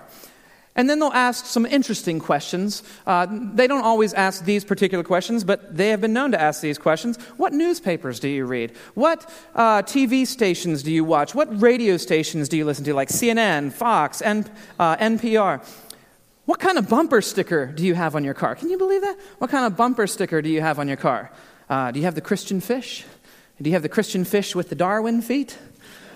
And 0.75 0.89
then 0.89 0.99
they'll 0.99 1.09
ask 1.09 1.45
some 1.45 1.65
interesting 1.65 2.19
questions. 2.19 2.81
Uh, 3.05 3.27
they 3.29 3.67
don't 3.67 3.83
always 3.83 4.13
ask 4.13 4.45
these 4.45 4.63
particular 4.63 5.03
questions, 5.03 5.43
but 5.43 5.75
they 5.75 5.89
have 5.89 5.99
been 5.99 6.13
known 6.13 6.31
to 6.31 6.41
ask 6.41 6.61
these 6.61 6.77
questions. 6.77 7.17
What 7.35 7.51
newspapers 7.51 8.21
do 8.21 8.29
you 8.29 8.45
read? 8.45 8.71
What 8.93 9.29
uh, 9.53 9.81
TV 9.81 10.25
stations 10.25 10.81
do 10.81 10.91
you 10.91 11.03
watch? 11.03 11.35
What 11.35 11.61
radio 11.61 11.97
stations 11.97 12.47
do 12.47 12.55
you 12.55 12.63
listen 12.63 12.85
to, 12.85 12.93
like 12.93 13.09
CNN, 13.09 13.73
Fox, 13.73 14.21
N- 14.21 14.49
uh, 14.79 14.95
NPR? 14.95 15.61
What 16.45 16.59
kind 16.59 16.77
of 16.77 16.87
bumper 16.87 17.21
sticker 17.21 17.65
do 17.65 17.85
you 17.85 17.93
have 17.93 18.15
on 18.15 18.23
your 18.23 18.33
car? 18.33 18.55
Can 18.55 18.69
you 18.69 18.77
believe 18.77 19.01
that? 19.01 19.17
What 19.39 19.51
kind 19.51 19.65
of 19.65 19.75
bumper 19.75 20.07
sticker 20.07 20.41
do 20.41 20.49
you 20.49 20.61
have 20.61 20.79
on 20.79 20.87
your 20.87 20.97
car? 20.97 21.31
Uh, 21.69 21.91
do 21.91 21.99
you 21.99 22.05
have 22.05 22.15
the 22.15 22.21
Christian 22.21 22.61
fish? 22.61 23.05
Do 23.61 23.69
you 23.69 23.73
have 23.73 23.83
the 23.83 23.89
Christian 23.89 24.23
fish 24.23 24.55
with 24.55 24.69
the 24.69 24.75
Darwin 24.75 25.21
feet? 25.21 25.57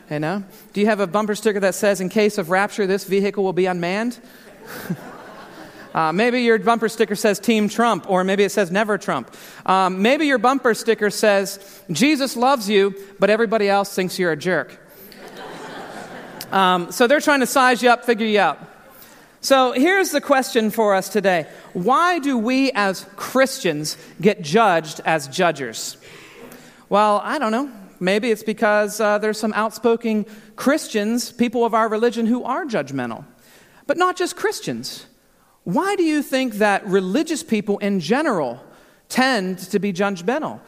You 0.10 0.20
know? 0.20 0.44
Do 0.74 0.82
you 0.82 0.88
have 0.88 1.00
a 1.00 1.08
bumper 1.08 1.36
sticker 1.36 1.60
that 1.60 1.76
says, 1.76 2.00
in 2.00 2.10
case 2.10 2.38
of 2.38 2.50
rapture, 2.50 2.88
this 2.88 3.06
vehicle 3.06 3.44
will 3.44 3.54
be 3.54 3.66
unmanned? 3.66 4.20
Uh, 5.96 6.12
maybe 6.12 6.42
your 6.42 6.60
bumper 6.60 6.90
sticker 6.90 7.16
says 7.16 7.40
Team 7.40 7.70
Trump, 7.70 8.10
or 8.10 8.26
maybe 8.26 8.44
it 8.44 8.52
says 8.52 8.70
Never 8.70 8.98
Trump. 8.98 9.34
Um, 9.66 10.02
maybe 10.02 10.28
your 10.28 10.40
bumper 10.40 10.74
sticker 10.74 11.10
says 11.10 11.82
Jesus 11.90 12.36
loves 12.36 12.70
you, 12.70 12.94
but 13.18 13.30
everybody 13.30 13.70
else 13.70 13.96
thinks 13.96 14.20
you're 14.20 14.34
a 14.34 14.36
jerk. 14.36 14.78
Um, 16.52 16.92
so 16.92 17.08
they're 17.08 17.22
trying 17.22 17.40
to 17.40 17.48
size 17.48 17.82
you 17.82 17.90
up, 17.90 18.04
figure 18.04 18.28
you 18.28 18.42
out. 18.42 18.60
So 19.42 19.72
here's 19.72 20.12
the 20.12 20.22
question 20.22 20.72
for 20.72 20.96
us 20.96 21.08
today 21.08 21.48
Why 21.74 22.20
do 22.20 22.38
we 22.38 22.72
as 22.72 23.06
Christians 23.16 23.96
get 24.20 24.42
judged 24.42 25.02
as 25.06 25.28
judges? 25.28 25.98
Well, 26.90 27.22
I 27.24 27.40
don't 27.40 27.52
know. 27.52 27.72
Maybe 28.00 28.32
it's 28.32 28.44
because 28.44 29.00
uh, 29.00 29.18
there's 29.20 29.40
some 29.40 29.54
outspoken 29.54 30.26
Christians, 30.56 31.32
people 31.32 31.64
of 31.64 31.74
our 31.74 31.88
religion, 31.88 32.26
who 32.26 32.44
are 32.44 32.66
judgmental. 32.66 33.24
But 33.88 33.98
not 33.98 34.16
just 34.16 34.36
Christians. 34.36 35.06
Why 35.64 35.96
do 35.96 36.04
you 36.04 36.22
think 36.22 36.56
that 36.56 36.86
religious 36.86 37.44
people 37.44 37.78
in 37.80 38.00
general 38.00 38.64
tend 39.10 39.60
to 39.60 39.80
be 39.80 39.92
judgmental? 39.92 40.60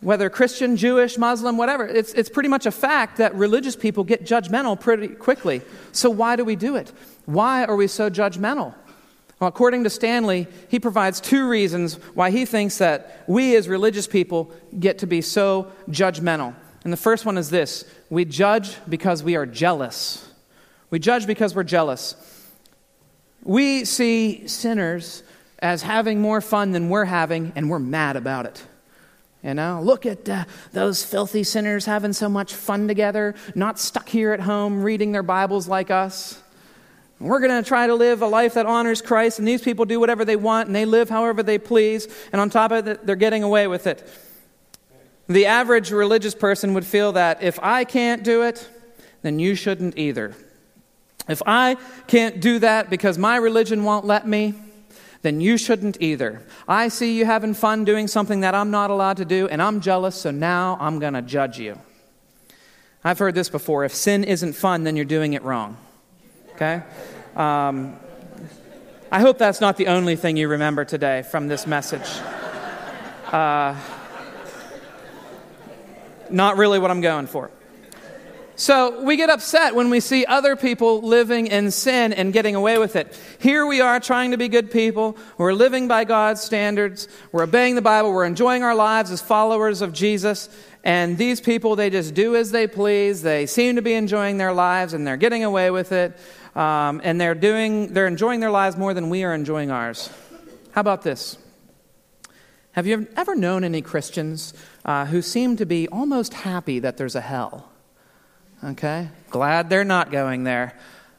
Whether 0.00 0.30
Christian, 0.30 0.76
Jewish, 0.76 1.18
Muslim, 1.18 1.56
whatever, 1.56 1.84
it's, 1.84 2.12
it's 2.12 2.28
pretty 2.28 2.48
much 2.48 2.66
a 2.66 2.70
fact 2.70 3.16
that 3.16 3.34
religious 3.34 3.74
people 3.74 4.04
get 4.04 4.24
judgmental 4.24 4.78
pretty 4.78 5.08
quickly. 5.08 5.60
So, 5.90 6.08
why 6.08 6.36
do 6.36 6.44
we 6.44 6.54
do 6.54 6.76
it? 6.76 6.92
Why 7.26 7.64
are 7.64 7.74
we 7.74 7.88
so 7.88 8.08
judgmental? 8.08 8.74
Well, 9.40 9.48
according 9.48 9.84
to 9.84 9.90
Stanley, 9.90 10.46
he 10.68 10.78
provides 10.78 11.20
two 11.20 11.48
reasons 11.48 11.94
why 12.14 12.30
he 12.30 12.44
thinks 12.44 12.78
that 12.78 13.24
we 13.26 13.56
as 13.56 13.68
religious 13.68 14.06
people 14.06 14.52
get 14.78 14.98
to 14.98 15.06
be 15.06 15.20
so 15.20 15.72
judgmental. 15.90 16.54
And 16.84 16.92
the 16.92 16.96
first 16.96 17.26
one 17.26 17.36
is 17.36 17.50
this 17.50 17.84
we 18.08 18.24
judge 18.24 18.76
because 18.88 19.24
we 19.24 19.34
are 19.34 19.46
jealous. 19.46 20.28
We 20.90 21.00
judge 21.00 21.26
because 21.26 21.54
we're 21.54 21.64
jealous. 21.64 22.37
We 23.42 23.84
see 23.84 24.46
sinners 24.46 25.22
as 25.60 25.82
having 25.82 26.20
more 26.20 26.40
fun 26.40 26.72
than 26.72 26.88
we're 26.88 27.04
having, 27.04 27.52
and 27.56 27.68
we're 27.70 27.78
mad 27.78 28.16
about 28.16 28.46
it. 28.46 28.64
You 29.42 29.54
know, 29.54 29.80
look 29.82 30.04
at 30.04 30.28
uh, 30.28 30.44
those 30.72 31.04
filthy 31.04 31.44
sinners 31.44 31.84
having 31.86 32.12
so 32.12 32.28
much 32.28 32.54
fun 32.54 32.88
together, 32.88 33.34
not 33.54 33.78
stuck 33.78 34.08
here 34.08 34.32
at 34.32 34.40
home 34.40 34.82
reading 34.82 35.12
their 35.12 35.22
Bibles 35.22 35.68
like 35.68 35.90
us. 35.90 36.42
We're 37.20 37.40
going 37.40 37.62
to 37.62 37.66
try 37.66 37.86
to 37.86 37.94
live 37.94 38.22
a 38.22 38.26
life 38.26 38.54
that 38.54 38.66
honors 38.66 39.02
Christ, 39.02 39.38
and 39.38 39.46
these 39.46 39.62
people 39.62 39.84
do 39.84 39.98
whatever 39.98 40.24
they 40.24 40.36
want, 40.36 40.66
and 40.66 40.74
they 40.74 40.84
live 40.84 41.08
however 41.08 41.42
they 41.42 41.58
please, 41.58 42.08
and 42.32 42.40
on 42.40 42.50
top 42.50 42.70
of 42.70 42.86
it, 42.86 43.06
they're 43.06 43.16
getting 43.16 43.42
away 43.42 43.66
with 43.66 43.86
it. 43.86 44.08
The 45.28 45.46
average 45.46 45.90
religious 45.90 46.34
person 46.34 46.74
would 46.74 46.86
feel 46.86 47.12
that 47.12 47.42
if 47.42 47.58
I 47.60 47.84
can't 47.84 48.22
do 48.22 48.42
it, 48.42 48.68
then 49.22 49.38
you 49.38 49.54
shouldn't 49.54 49.98
either. 49.98 50.34
If 51.28 51.42
I 51.46 51.76
can't 52.06 52.40
do 52.40 52.58
that 52.60 52.90
because 52.90 53.18
my 53.18 53.36
religion 53.36 53.84
won't 53.84 54.04
let 54.04 54.26
me, 54.26 54.54
then 55.22 55.40
you 55.40 55.58
shouldn't 55.58 56.00
either. 56.00 56.42
I 56.66 56.88
see 56.88 57.18
you 57.18 57.26
having 57.26 57.54
fun 57.54 57.84
doing 57.84 58.08
something 58.08 58.40
that 58.40 58.54
I'm 58.54 58.70
not 58.70 58.90
allowed 58.90 59.18
to 59.18 59.24
do, 59.24 59.48
and 59.48 59.60
I'm 59.60 59.80
jealous, 59.80 60.14
so 60.14 60.30
now 60.30 60.78
I'm 60.80 60.98
going 60.98 61.14
to 61.14 61.22
judge 61.22 61.58
you. 61.58 61.78
I've 63.04 63.18
heard 63.18 63.34
this 63.34 63.48
before. 63.48 63.84
If 63.84 63.94
sin 63.94 64.24
isn't 64.24 64.54
fun, 64.54 64.84
then 64.84 64.96
you're 64.96 65.04
doing 65.04 65.32
it 65.32 65.42
wrong. 65.42 65.76
Okay? 66.54 66.82
Um, 67.36 67.96
I 69.10 69.20
hope 69.20 69.38
that's 69.38 69.60
not 69.60 69.76
the 69.76 69.88
only 69.88 70.16
thing 70.16 70.36
you 70.36 70.48
remember 70.48 70.84
today 70.84 71.22
from 71.22 71.48
this 71.48 71.66
message. 71.66 72.08
Uh, 73.32 73.74
not 76.30 76.56
really 76.56 76.78
what 76.78 76.90
I'm 76.90 77.00
going 77.00 77.26
for. 77.26 77.50
So 78.58 79.02
we 79.04 79.16
get 79.16 79.30
upset 79.30 79.76
when 79.76 79.88
we 79.88 80.00
see 80.00 80.26
other 80.26 80.56
people 80.56 81.00
living 81.00 81.46
in 81.46 81.70
sin 81.70 82.12
and 82.12 82.32
getting 82.32 82.56
away 82.56 82.76
with 82.76 82.96
it. 82.96 83.16
Here 83.38 83.64
we 83.64 83.80
are 83.80 84.00
trying 84.00 84.32
to 84.32 84.36
be 84.36 84.48
good 84.48 84.72
people. 84.72 85.16
We're 85.36 85.52
living 85.52 85.86
by 85.86 86.02
God's 86.02 86.40
standards. 86.40 87.06
We're 87.30 87.44
obeying 87.44 87.76
the 87.76 87.82
Bible. 87.82 88.12
We're 88.12 88.24
enjoying 88.24 88.64
our 88.64 88.74
lives 88.74 89.12
as 89.12 89.20
followers 89.20 89.80
of 89.80 89.92
Jesus. 89.92 90.48
And 90.82 91.16
these 91.16 91.40
people, 91.40 91.76
they 91.76 91.88
just 91.88 92.14
do 92.14 92.34
as 92.34 92.50
they 92.50 92.66
please. 92.66 93.22
They 93.22 93.46
seem 93.46 93.76
to 93.76 93.82
be 93.82 93.94
enjoying 93.94 94.38
their 94.38 94.52
lives 94.52 94.92
and 94.92 95.06
they're 95.06 95.16
getting 95.16 95.44
away 95.44 95.70
with 95.70 95.92
it. 95.92 96.18
Um, 96.56 97.00
and 97.04 97.20
they're, 97.20 97.36
doing, 97.36 97.92
they're 97.92 98.08
enjoying 98.08 98.40
their 98.40 98.50
lives 98.50 98.76
more 98.76 98.92
than 98.92 99.08
we 99.08 99.22
are 99.22 99.34
enjoying 99.34 99.70
ours. 99.70 100.10
How 100.72 100.80
about 100.80 101.02
this? 101.02 101.38
Have 102.72 102.88
you 102.88 103.06
ever 103.16 103.36
known 103.36 103.62
any 103.62 103.82
Christians 103.82 104.52
uh, 104.84 105.06
who 105.06 105.22
seem 105.22 105.56
to 105.58 105.64
be 105.64 105.86
almost 105.86 106.34
happy 106.34 106.80
that 106.80 106.96
there's 106.96 107.14
a 107.14 107.20
hell? 107.20 107.70
Okay? 108.64 109.08
Glad 109.30 109.70
they're 109.70 109.84
not 109.84 110.10
going 110.10 110.44
there, 110.44 110.74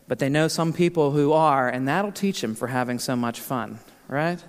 but 0.08 0.20
they 0.20 0.30
know 0.30 0.48
some 0.48 0.74
people 0.74 1.12
who 1.12 1.32
are, 1.34 1.70
and 1.70 1.88
that'll 1.88 2.12
teach 2.12 2.42
them 2.42 2.56
for 2.56 2.68
having 2.68 3.00
so 3.00 3.16
much 3.16 3.40
fun, 3.40 3.80
right? 4.08 4.44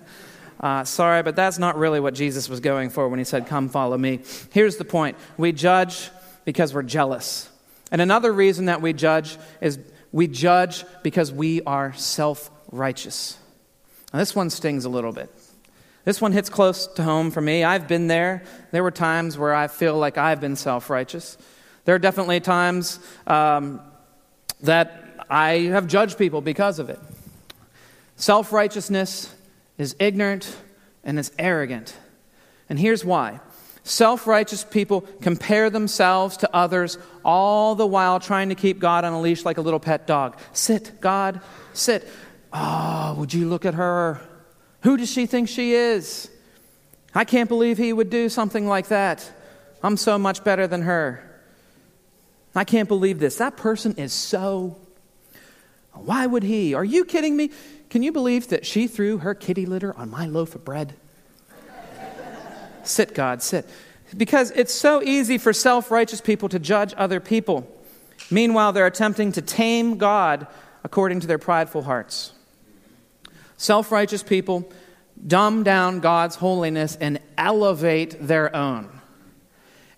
Uh, 0.59 0.83
sorry, 0.83 1.23
but 1.23 1.35
that's 1.35 1.57
not 1.57 1.77
really 1.77 1.99
what 1.99 2.13
Jesus 2.13 2.47
was 2.47 2.59
going 2.59 2.89
for 2.89 3.09
when 3.09 3.17
he 3.17 3.25
said, 3.25 3.47
Come 3.47 3.69
follow 3.69 3.97
me. 3.97 4.19
Here's 4.51 4.77
the 4.77 4.85
point 4.85 5.17
we 5.37 5.51
judge 5.51 6.09
because 6.45 6.73
we're 6.73 6.83
jealous. 6.83 7.49
And 7.91 7.99
another 7.99 8.31
reason 8.31 8.65
that 8.65 8.81
we 8.81 8.93
judge 8.93 9.37
is 9.59 9.79
we 10.11 10.27
judge 10.27 10.85
because 11.03 11.31
we 11.31 11.61
are 11.63 11.93
self 11.93 12.51
righteous. 12.71 13.37
Now, 14.13 14.19
this 14.19 14.35
one 14.35 14.49
stings 14.49 14.85
a 14.85 14.89
little 14.89 15.11
bit. 15.11 15.29
This 16.03 16.19
one 16.19 16.31
hits 16.31 16.49
close 16.49 16.87
to 16.87 17.03
home 17.03 17.31
for 17.31 17.41
me. 17.41 17.63
I've 17.63 17.87
been 17.87 18.07
there. 18.07 18.43
There 18.71 18.83
were 18.83 18.91
times 18.91 19.37
where 19.37 19.53
I 19.53 19.67
feel 19.67 19.97
like 19.97 20.17
I've 20.17 20.41
been 20.41 20.55
self 20.55 20.89
righteous. 20.89 21.37
There 21.85 21.95
are 21.95 21.99
definitely 21.99 22.39
times 22.39 22.99
um, 23.27 23.81
that 24.61 25.25
I 25.29 25.59
have 25.71 25.87
judged 25.87 26.17
people 26.17 26.41
because 26.41 26.79
of 26.79 26.89
it. 26.89 26.99
Self 28.15 28.53
righteousness 28.53 29.33
is 29.77 29.95
ignorant 29.99 30.55
and 31.03 31.17
it's 31.17 31.31
arrogant. 31.39 31.95
And 32.69 32.79
here's 32.79 33.03
why 33.03 33.39
self 33.83 34.27
righteous 34.27 34.63
people 34.63 35.01
compare 35.21 35.69
themselves 35.69 36.37
to 36.37 36.55
others, 36.55 36.97
all 37.25 37.75
the 37.75 37.87
while 37.87 38.19
trying 38.19 38.49
to 38.49 38.55
keep 38.55 38.79
God 38.79 39.03
on 39.05 39.13
a 39.13 39.21
leash 39.21 39.43
like 39.45 39.57
a 39.57 39.61
little 39.61 39.79
pet 39.79 40.05
dog. 40.05 40.37
Sit, 40.53 41.01
God, 41.01 41.41
sit. 41.73 42.07
Oh, 42.53 43.15
would 43.17 43.33
you 43.33 43.47
look 43.47 43.65
at 43.65 43.73
her? 43.73 44.21
Who 44.81 44.97
does 44.97 45.09
she 45.09 45.25
think 45.25 45.47
she 45.47 45.73
is? 45.73 46.29
I 47.13 47.23
can't 47.23 47.49
believe 47.49 47.77
he 47.77 47.93
would 47.93 48.09
do 48.09 48.29
something 48.29 48.67
like 48.67 48.87
that. 48.87 49.29
I'm 49.83 49.97
so 49.97 50.17
much 50.17 50.43
better 50.43 50.67
than 50.67 50.83
her. 50.83 51.30
I 52.53 52.63
can't 52.63 52.87
believe 52.87 53.19
this. 53.19 53.37
That 53.37 53.57
person 53.57 53.95
is 53.95 54.13
so. 54.13 54.77
Why 55.93 56.25
would 56.25 56.43
he? 56.43 56.73
Are 56.73 56.83
you 56.83 57.05
kidding 57.05 57.35
me? 57.35 57.51
Can 57.89 58.03
you 58.03 58.11
believe 58.11 58.49
that 58.49 58.65
she 58.65 58.87
threw 58.87 59.19
her 59.19 59.33
kitty 59.33 59.65
litter 59.65 59.95
on 59.97 60.09
my 60.09 60.25
loaf 60.25 60.55
of 60.55 60.63
bread? 60.63 60.93
sit, 62.83 63.13
God, 63.13 63.41
sit. 63.41 63.67
Because 64.15 64.51
it's 64.51 64.73
so 64.73 65.01
easy 65.01 65.37
for 65.37 65.53
self 65.53 65.91
righteous 65.91 66.21
people 66.21 66.49
to 66.49 66.59
judge 66.59 66.93
other 66.97 67.19
people. 67.19 67.69
Meanwhile, 68.29 68.73
they're 68.73 68.87
attempting 68.87 69.31
to 69.33 69.41
tame 69.41 69.97
God 69.97 70.47
according 70.83 71.21
to 71.21 71.27
their 71.27 71.37
prideful 71.37 71.83
hearts. 71.83 72.33
Self 73.57 73.91
righteous 73.91 74.23
people 74.23 74.71
dumb 75.25 75.63
down 75.63 75.99
God's 75.99 76.35
holiness 76.35 76.97
and 76.99 77.19
elevate 77.37 78.15
their 78.19 78.55
own. 78.55 79.00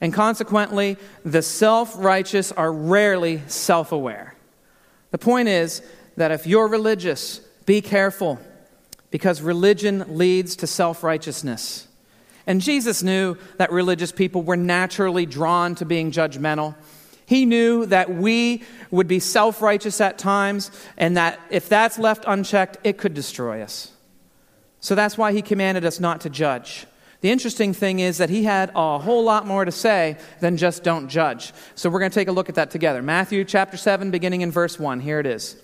And 0.04 0.14
consequently, 0.14 0.98
the 1.24 1.42
self 1.42 1.96
righteous 1.98 2.52
are 2.52 2.74
rarely 2.74 3.42
self 3.48 3.94
aware. 3.94 4.36
The 5.12 5.18
point 5.18 5.48
is 5.48 5.82
that 6.18 6.30
if 6.30 6.46
you're 6.46 6.68
religious, 6.68 7.40
be 7.66 7.80
careful 7.80 8.38
because 9.12 9.42
religion 9.42 10.04
leads 10.18 10.58
to 10.58 10.68
self 10.68 11.04
righteousness. 11.04 11.88
And 12.46 12.60
Jesus 12.60 13.02
knew 13.02 13.38
that 13.56 13.72
religious 13.72 14.12
people 14.12 14.42
were 14.42 14.58
naturally 14.58 15.26
drawn 15.26 15.74
to 15.76 15.86
being 15.86 16.12
judgmental. 16.12 16.76
He 17.26 17.46
knew 17.46 17.86
that 17.86 18.14
we 18.14 18.64
would 18.92 19.08
be 19.08 19.22
self 19.22 19.62
righteous 19.62 20.02
at 20.02 20.18
times, 20.18 20.70
and 20.98 21.16
that 21.16 21.40
if 21.50 21.70
that's 21.70 21.98
left 21.98 22.26
unchecked, 22.28 22.76
it 22.84 22.98
could 22.98 23.14
destroy 23.14 23.62
us. 23.62 23.94
So 24.82 24.96
that's 24.96 25.18
why 25.18 25.32
he 25.32 25.42
commanded 25.42 25.86
us 25.86 26.02
not 26.02 26.20
to 26.22 26.30
judge. 26.30 26.88
The 27.24 27.32
interesting 27.32 27.74
thing 27.74 28.00
is 28.00 28.18
that 28.18 28.30
he 28.30 28.44
had 28.44 28.70
a 28.76 29.00
whole 29.00 29.24
lot 29.24 29.48
more 29.48 29.64
to 29.64 29.72
say 29.72 30.18
than 30.42 30.58
just 30.58 30.84
don't 30.84 31.08
judge. 31.08 31.54
So 31.74 31.90
we're 31.90 32.00
going 32.00 32.12
to 32.12 32.16
take 32.16 32.28
a 32.28 32.34
look 32.34 32.50
at 32.50 32.56
that 32.56 32.70
together. 32.70 33.02
Matthew 33.02 33.46
chapter 33.46 33.78
7, 33.78 34.12
beginning 34.12 34.42
in 34.42 34.52
verse 34.52 34.78
1. 34.78 35.00
Here 35.00 35.22
it 35.22 35.26
is 35.26 35.56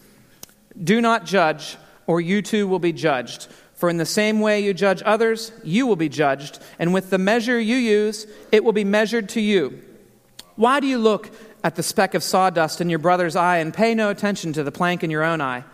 Do 0.81 1.01
not 1.01 1.25
judge, 1.25 1.75
or 2.07 2.21
you 2.21 2.41
too 2.41 2.65
will 2.65 2.79
be 2.79 2.93
judged. 2.93 3.47
For 3.73 3.89
in 3.89 3.97
the 3.97 4.05
same 4.05 4.39
way 4.39 4.61
you 4.61 4.73
judge 4.73 5.03
others, 5.03 5.51
you 5.61 5.85
will 5.85 5.97
be 5.97 6.07
judged, 6.07 6.59
and 6.79 6.93
with 6.93 7.09
the 7.09 7.17
measure 7.17 7.59
you 7.59 7.75
use, 7.75 8.25
it 8.53 8.63
will 8.63 8.71
be 8.71 8.85
measured 8.85 9.27
to 9.29 9.41
you. 9.41 9.81
Why 10.55 10.79
do 10.79 10.87
you 10.87 10.97
look 10.97 11.29
at 11.61 11.75
the 11.75 11.83
speck 11.83 12.13
of 12.13 12.23
sawdust 12.23 12.79
in 12.79 12.89
your 12.89 12.99
brother's 12.99 13.35
eye 13.35 13.57
and 13.57 13.73
pay 13.73 13.93
no 13.93 14.09
attention 14.09 14.53
to 14.53 14.63
the 14.63 14.71
plank 14.71 15.03
in 15.03 15.11
your 15.11 15.25
own 15.25 15.41
eye? 15.41 15.65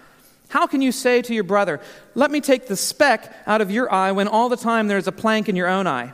How 0.49 0.67
can 0.67 0.81
you 0.81 0.91
say 0.91 1.21
to 1.21 1.33
your 1.33 1.43
brother, 1.43 1.81
Let 2.13 2.31
me 2.31 2.41
take 2.41 2.67
the 2.67 2.75
speck 2.75 3.35
out 3.47 3.61
of 3.61 3.71
your 3.71 3.91
eye 3.91 4.11
when 4.11 4.27
all 4.27 4.49
the 4.49 4.57
time 4.57 4.87
there 4.87 4.97
is 4.97 5.07
a 5.07 5.11
plank 5.11 5.49
in 5.49 5.55
your 5.55 5.67
own 5.67 5.87
eye? 5.87 6.13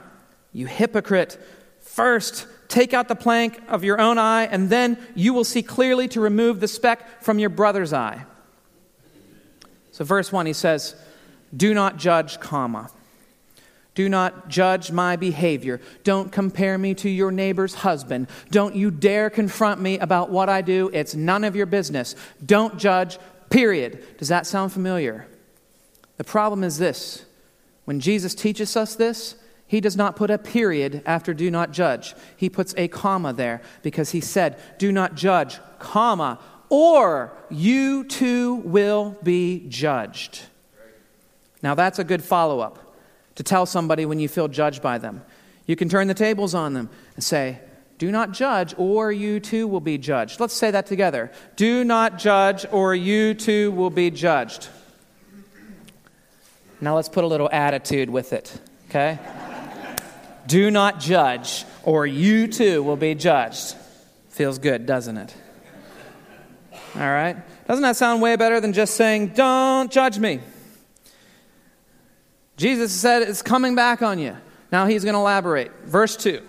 You 0.53 0.67
hypocrite! 0.67 1.39
First, 1.81 2.47
take 2.67 2.93
out 2.93 3.07
the 3.07 3.15
plank 3.15 3.59
of 3.67 3.83
your 3.83 3.99
own 3.99 4.17
eye, 4.17 4.43
and 4.45 4.69
then 4.69 4.97
you 5.13 5.33
will 5.33 5.43
see 5.43 5.61
clearly 5.61 6.07
to 6.09 6.21
remove 6.21 6.59
the 6.59 6.67
speck 6.67 7.21
from 7.21 7.37
your 7.37 7.49
brother's 7.49 7.91
eye. 7.91 8.25
So, 9.91 10.05
verse 10.05 10.31
1, 10.31 10.45
he 10.45 10.53
says, 10.53 10.95
Do 11.55 11.73
not 11.73 11.97
judge, 11.97 12.39
comma. 12.39 12.89
Do 13.93 14.07
not 14.07 14.47
judge 14.47 14.89
my 14.89 15.17
behavior. 15.17 15.81
Don't 16.05 16.31
compare 16.31 16.77
me 16.77 16.93
to 16.95 17.09
your 17.09 17.29
neighbor's 17.29 17.73
husband. 17.73 18.27
Don't 18.49 18.73
you 18.73 18.89
dare 18.89 19.29
confront 19.29 19.81
me 19.81 19.99
about 19.99 20.29
what 20.29 20.47
I 20.47 20.61
do. 20.61 20.89
It's 20.93 21.13
none 21.13 21.43
of 21.43 21.57
your 21.57 21.65
business. 21.65 22.15
Don't 22.45 22.77
judge, 22.77 23.19
period. 23.51 24.17
Does 24.17 24.29
that 24.29 24.47
sound 24.47 24.73
familiar? 24.73 25.27
The 26.17 26.23
problem 26.23 26.63
is 26.63 26.79
this 26.79 27.25
when 27.85 27.99
Jesus 27.99 28.33
teaches 28.33 28.75
us 28.75 28.95
this, 28.95 29.35
he 29.67 29.79
does 29.79 29.95
not 29.95 30.15
put 30.15 30.29
a 30.29 30.37
period 30.37 31.01
after 31.05 31.33
do 31.33 31.49
not 31.49 31.71
judge. 31.71 32.13
He 32.35 32.49
puts 32.49 32.73
a 32.75 32.87
comma 32.87 33.31
there 33.31 33.61
because 33.83 34.11
he 34.11 34.19
said, 34.19 34.59
do 34.77 34.91
not 34.91 35.15
judge, 35.15 35.59
comma, 35.79 36.39
or 36.69 37.31
you 37.49 38.03
too 38.03 38.55
will 38.55 39.17
be 39.23 39.65
judged. 39.67 40.41
Now 41.63 41.75
that's 41.75 41.99
a 41.99 42.03
good 42.03 42.23
follow 42.23 42.59
up 42.59 42.95
to 43.35 43.43
tell 43.43 43.65
somebody 43.65 44.05
when 44.05 44.19
you 44.19 44.27
feel 44.27 44.47
judged 44.47 44.81
by 44.81 44.97
them. 44.97 45.21
You 45.67 45.75
can 45.75 45.89
turn 45.89 46.07
the 46.07 46.13
tables 46.13 46.53
on 46.53 46.73
them 46.73 46.89
and 47.15 47.23
say, 47.23 47.59
do 48.01 48.11
not 48.11 48.31
judge, 48.31 48.73
or 48.79 49.11
you 49.11 49.39
too 49.39 49.67
will 49.67 49.79
be 49.79 49.99
judged. 49.99 50.39
Let's 50.39 50.55
say 50.55 50.71
that 50.71 50.87
together. 50.87 51.31
Do 51.55 51.83
not 51.83 52.17
judge, 52.17 52.65
or 52.71 52.95
you 52.95 53.35
too 53.35 53.69
will 53.73 53.91
be 53.91 54.09
judged. 54.09 54.69
Now 56.81 56.95
let's 56.95 57.09
put 57.09 57.23
a 57.23 57.27
little 57.27 57.47
attitude 57.51 58.09
with 58.09 58.33
it, 58.33 58.59
okay? 58.89 59.19
Do 60.47 60.71
not 60.71 60.99
judge, 60.99 61.63
or 61.83 62.07
you 62.07 62.47
too 62.47 62.81
will 62.81 62.95
be 62.95 63.13
judged. 63.13 63.75
Feels 64.29 64.57
good, 64.57 64.87
doesn't 64.87 65.17
it? 65.17 65.35
All 66.95 67.01
right? 67.01 67.37
Doesn't 67.67 67.83
that 67.83 67.97
sound 67.97 68.19
way 68.19 68.35
better 68.35 68.59
than 68.59 68.73
just 68.73 68.95
saying, 68.95 69.27
Don't 69.35 69.91
judge 69.91 70.17
me? 70.17 70.39
Jesus 72.57 72.91
said 72.91 73.21
it's 73.21 73.43
coming 73.43 73.75
back 73.75 74.01
on 74.01 74.17
you. 74.17 74.35
Now 74.71 74.87
he's 74.87 75.03
going 75.03 75.13
to 75.13 75.19
elaborate. 75.19 75.71
Verse 75.85 76.17
2 76.17 76.47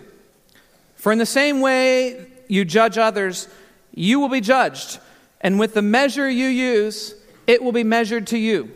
For 1.03 1.11
in 1.11 1.19
the 1.19 1.27
same 1.27 1.61
way 1.61 2.27
you 2.47 2.65
judge 2.65 2.97
others, 2.97 3.49
you 3.93 4.21
will 4.21 4.29
be 4.29 4.41
judged, 4.41 5.01
and 5.41 5.59
with 5.59 5.75
the 5.75 5.83
measure 5.83 6.31
you 6.31 6.47
use, 6.47 7.17
it 7.49 7.61
will 7.61 7.73
be 7.73 7.83
measured 7.83 8.29
to 8.29 8.39
you. 8.39 8.71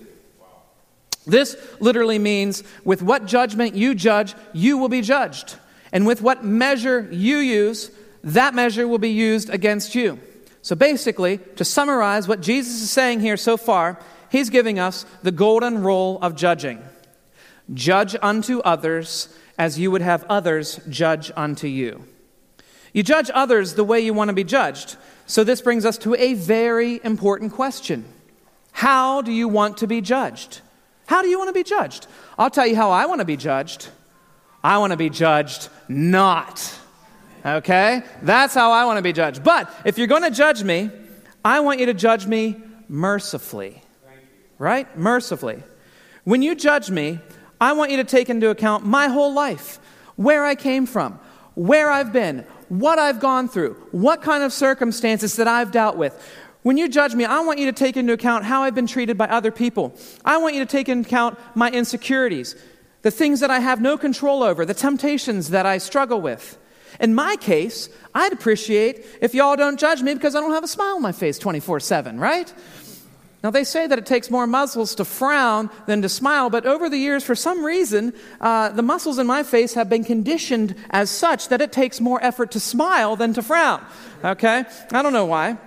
This 1.24 1.56
literally 1.78 2.18
means 2.18 2.64
with 2.84 3.00
what 3.00 3.26
judgment 3.26 3.76
you 3.76 3.94
judge, 3.94 4.34
you 4.52 4.76
will 4.76 4.88
be 4.88 5.02
judged. 5.02 5.54
And 5.92 6.04
with 6.04 6.20
what 6.20 6.44
measure 6.44 7.08
you 7.12 7.36
use, 7.36 7.92
that 8.24 8.56
measure 8.56 8.88
will 8.88 8.98
be 8.98 9.10
used 9.10 9.48
against 9.48 9.94
you. 9.94 10.18
So 10.62 10.74
basically, 10.74 11.38
to 11.54 11.64
summarize 11.64 12.26
what 12.26 12.40
Jesus 12.40 12.82
is 12.82 12.90
saying 12.90 13.20
here 13.20 13.36
so 13.36 13.56
far, 13.56 14.00
he's 14.30 14.50
giving 14.50 14.80
us 14.80 15.06
the 15.22 15.30
golden 15.30 15.84
rule 15.84 16.18
of 16.20 16.34
judging 16.34 16.82
judge 17.72 18.16
unto 18.20 18.58
others 18.62 19.28
as 19.56 19.78
you 19.78 19.92
would 19.92 20.02
have 20.02 20.24
others 20.28 20.80
judge 20.88 21.30
unto 21.36 21.68
you. 21.68 22.04
You 22.96 23.02
judge 23.02 23.30
others 23.34 23.74
the 23.74 23.84
way 23.84 24.00
you 24.00 24.14
want 24.14 24.28
to 24.28 24.34
be 24.34 24.42
judged. 24.42 24.96
So 25.26 25.44
this 25.44 25.60
brings 25.60 25.84
us 25.84 25.98
to 25.98 26.14
a 26.14 26.32
very 26.32 26.98
important 27.04 27.52
question 27.52 28.06
How 28.72 29.20
do 29.20 29.30
you 29.30 29.48
want 29.48 29.76
to 29.78 29.86
be 29.86 30.00
judged? 30.00 30.62
How 31.04 31.20
do 31.20 31.28
you 31.28 31.36
want 31.36 31.48
to 31.48 31.52
be 31.52 31.62
judged? 31.62 32.06
I'll 32.38 32.48
tell 32.48 32.66
you 32.66 32.74
how 32.74 32.90
I 32.92 33.04
want 33.04 33.18
to 33.18 33.26
be 33.26 33.36
judged. 33.36 33.88
I 34.64 34.78
want 34.78 34.92
to 34.92 34.96
be 34.96 35.10
judged 35.10 35.68
not. 35.88 36.74
Okay? 37.44 38.02
That's 38.22 38.54
how 38.54 38.72
I 38.72 38.86
want 38.86 38.96
to 38.96 39.02
be 39.02 39.12
judged. 39.12 39.44
But 39.44 39.70
if 39.84 39.98
you're 39.98 40.06
going 40.06 40.22
to 40.22 40.30
judge 40.30 40.64
me, 40.64 40.90
I 41.44 41.60
want 41.60 41.80
you 41.80 41.86
to 41.86 41.94
judge 41.94 42.26
me 42.26 42.56
mercifully. 42.88 43.82
Right? 44.58 44.96
Mercifully. 44.96 45.62
When 46.24 46.40
you 46.40 46.54
judge 46.54 46.90
me, 46.90 47.20
I 47.60 47.74
want 47.74 47.90
you 47.90 47.98
to 47.98 48.04
take 48.04 48.30
into 48.30 48.48
account 48.48 48.86
my 48.86 49.08
whole 49.08 49.34
life, 49.34 49.80
where 50.16 50.46
I 50.46 50.54
came 50.54 50.86
from, 50.86 51.20
where 51.54 51.90
I've 51.90 52.10
been, 52.10 52.46
what 52.68 52.98
I've 52.98 53.20
gone 53.20 53.48
through, 53.48 53.74
what 53.92 54.22
kind 54.22 54.42
of 54.42 54.52
circumstances 54.52 55.36
that 55.36 55.48
I've 55.48 55.70
dealt 55.70 55.96
with. 55.96 56.14
When 56.62 56.76
you 56.76 56.88
judge 56.88 57.14
me, 57.14 57.24
I 57.24 57.40
want 57.40 57.60
you 57.60 57.66
to 57.66 57.72
take 57.72 57.96
into 57.96 58.12
account 58.12 58.44
how 58.44 58.64
I've 58.64 58.74
been 58.74 58.88
treated 58.88 59.16
by 59.16 59.28
other 59.28 59.52
people. 59.52 59.96
I 60.24 60.38
want 60.38 60.54
you 60.54 60.60
to 60.60 60.66
take 60.66 60.88
into 60.88 61.06
account 61.06 61.38
my 61.54 61.70
insecurities, 61.70 62.56
the 63.02 63.10
things 63.12 63.40
that 63.40 63.50
I 63.52 63.60
have 63.60 63.80
no 63.80 63.96
control 63.96 64.42
over, 64.42 64.64
the 64.64 64.74
temptations 64.74 65.50
that 65.50 65.64
I 65.64 65.78
struggle 65.78 66.20
with. 66.20 66.58
In 66.98 67.14
my 67.14 67.36
case, 67.36 67.88
I'd 68.14 68.32
appreciate 68.32 69.04
if 69.20 69.34
y'all 69.34 69.56
don't 69.56 69.78
judge 69.78 70.02
me 70.02 70.14
because 70.14 70.34
I 70.34 70.40
don't 70.40 70.52
have 70.52 70.64
a 70.64 70.68
smile 70.68 70.96
on 70.96 71.02
my 71.02 71.12
face 71.12 71.38
24 71.38 71.80
7, 71.80 72.18
right? 72.18 72.52
Now, 73.46 73.52
they 73.52 73.62
say 73.62 73.86
that 73.86 73.96
it 73.96 74.06
takes 74.06 74.28
more 74.28 74.44
muscles 74.44 74.96
to 74.96 75.04
frown 75.04 75.70
than 75.86 76.02
to 76.02 76.08
smile, 76.08 76.50
but 76.50 76.66
over 76.66 76.90
the 76.90 76.96
years, 76.96 77.22
for 77.22 77.36
some 77.36 77.64
reason, 77.64 78.12
uh, 78.40 78.70
the 78.70 78.82
muscles 78.82 79.20
in 79.20 79.26
my 79.28 79.44
face 79.44 79.74
have 79.74 79.88
been 79.88 80.02
conditioned 80.02 80.74
as 80.90 81.10
such 81.10 81.46
that 81.50 81.60
it 81.60 81.70
takes 81.70 82.00
more 82.00 82.20
effort 82.24 82.50
to 82.50 82.58
smile 82.58 83.14
than 83.14 83.34
to 83.34 83.42
frown. 83.42 83.86
Okay? 84.24 84.64
I 84.90 85.00
don't 85.00 85.12
know 85.12 85.26
why. 85.26 85.58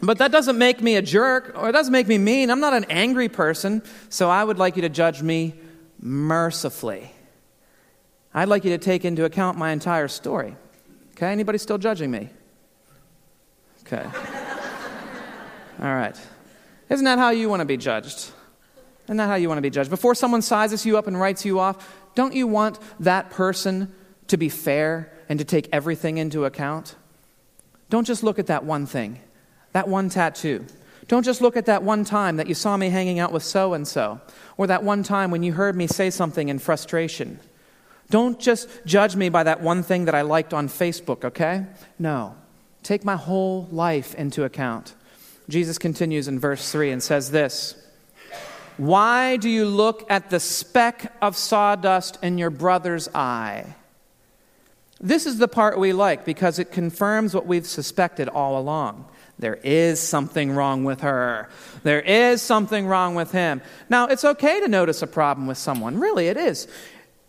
But 0.00 0.18
that 0.18 0.30
doesn't 0.30 0.56
make 0.56 0.82
me 0.82 0.94
a 0.94 1.02
jerk 1.02 1.52
or 1.56 1.68
it 1.68 1.72
doesn't 1.72 1.90
make 1.90 2.06
me 2.06 2.16
mean. 2.16 2.48
I'm 2.48 2.60
not 2.60 2.74
an 2.74 2.86
angry 2.88 3.28
person, 3.28 3.82
so 4.08 4.30
I 4.30 4.44
would 4.44 4.58
like 4.58 4.76
you 4.76 4.82
to 4.82 4.88
judge 4.88 5.20
me 5.20 5.54
mercifully. 6.00 7.12
I'd 8.32 8.48
like 8.48 8.62
you 8.62 8.70
to 8.70 8.78
take 8.78 9.04
into 9.04 9.24
account 9.24 9.58
my 9.58 9.72
entire 9.72 10.06
story. 10.06 10.54
Okay? 11.16 11.32
Anybody 11.32 11.58
still 11.58 11.78
judging 11.78 12.12
me? 12.12 12.30
Okay. 13.84 14.04
All 15.80 15.92
right. 15.92 16.16
Isn't 16.90 17.04
that 17.04 17.18
how 17.18 17.30
you 17.30 17.48
want 17.48 17.60
to 17.60 17.66
be 17.66 17.76
judged? 17.76 18.30
Isn't 19.04 19.16
that 19.16 19.28
how 19.28 19.36
you 19.36 19.48
want 19.48 19.58
to 19.58 19.62
be 19.62 19.70
judged? 19.70 19.90
Before 19.90 20.14
someone 20.14 20.42
sizes 20.42 20.84
you 20.84 20.98
up 20.98 21.06
and 21.06 21.18
writes 21.18 21.44
you 21.44 21.58
off, 21.58 21.96
don't 22.14 22.34
you 22.34 22.46
want 22.46 22.78
that 22.98 23.30
person 23.30 23.92
to 24.26 24.36
be 24.36 24.48
fair 24.48 25.12
and 25.28 25.38
to 25.38 25.44
take 25.44 25.68
everything 25.72 26.18
into 26.18 26.44
account? 26.44 26.96
Don't 27.88 28.06
just 28.06 28.22
look 28.22 28.38
at 28.38 28.48
that 28.48 28.64
one 28.64 28.86
thing 28.86 29.20
that 29.72 29.86
one 29.86 30.08
tattoo. 30.08 30.66
Don't 31.06 31.24
just 31.24 31.40
look 31.40 31.56
at 31.56 31.66
that 31.66 31.84
one 31.84 32.04
time 32.04 32.36
that 32.36 32.48
you 32.48 32.54
saw 32.54 32.76
me 32.76 32.88
hanging 32.88 33.20
out 33.20 33.32
with 33.32 33.44
so 33.44 33.72
and 33.72 33.86
so, 33.86 34.20
or 34.56 34.66
that 34.66 34.82
one 34.82 35.04
time 35.04 35.30
when 35.30 35.44
you 35.44 35.52
heard 35.52 35.76
me 35.76 35.86
say 35.86 36.10
something 36.10 36.48
in 36.48 36.58
frustration. 36.58 37.38
Don't 38.10 38.40
just 38.40 38.68
judge 38.84 39.14
me 39.14 39.28
by 39.28 39.44
that 39.44 39.60
one 39.60 39.84
thing 39.84 40.06
that 40.06 40.14
I 40.14 40.22
liked 40.22 40.52
on 40.52 40.68
Facebook, 40.68 41.24
okay? 41.24 41.66
No. 41.98 42.34
Take 42.82 43.04
my 43.04 43.14
whole 43.16 43.68
life 43.70 44.14
into 44.16 44.42
account. 44.42 44.94
Jesus 45.50 45.78
continues 45.78 46.28
in 46.28 46.38
verse 46.38 46.70
3 46.70 46.92
and 46.92 47.02
says 47.02 47.30
this 47.30 47.74
Why 48.76 49.36
do 49.36 49.50
you 49.50 49.66
look 49.66 50.10
at 50.10 50.30
the 50.30 50.40
speck 50.40 51.12
of 51.20 51.36
sawdust 51.36 52.18
in 52.22 52.38
your 52.38 52.50
brother's 52.50 53.08
eye? 53.14 53.74
This 55.00 55.26
is 55.26 55.38
the 55.38 55.48
part 55.48 55.78
we 55.78 55.92
like 55.92 56.24
because 56.24 56.58
it 56.58 56.72
confirms 56.72 57.34
what 57.34 57.46
we've 57.46 57.66
suspected 57.66 58.28
all 58.28 58.58
along. 58.58 59.06
There 59.38 59.58
is 59.64 59.98
something 59.98 60.52
wrong 60.52 60.84
with 60.84 61.00
her. 61.00 61.48
There 61.82 62.02
is 62.02 62.42
something 62.42 62.86
wrong 62.86 63.14
with 63.14 63.32
him. 63.32 63.62
Now, 63.88 64.06
it's 64.06 64.24
okay 64.24 64.60
to 64.60 64.68
notice 64.68 65.00
a 65.00 65.06
problem 65.06 65.46
with 65.46 65.56
someone. 65.56 65.98
Really, 65.98 66.28
it 66.28 66.36
is. 66.36 66.68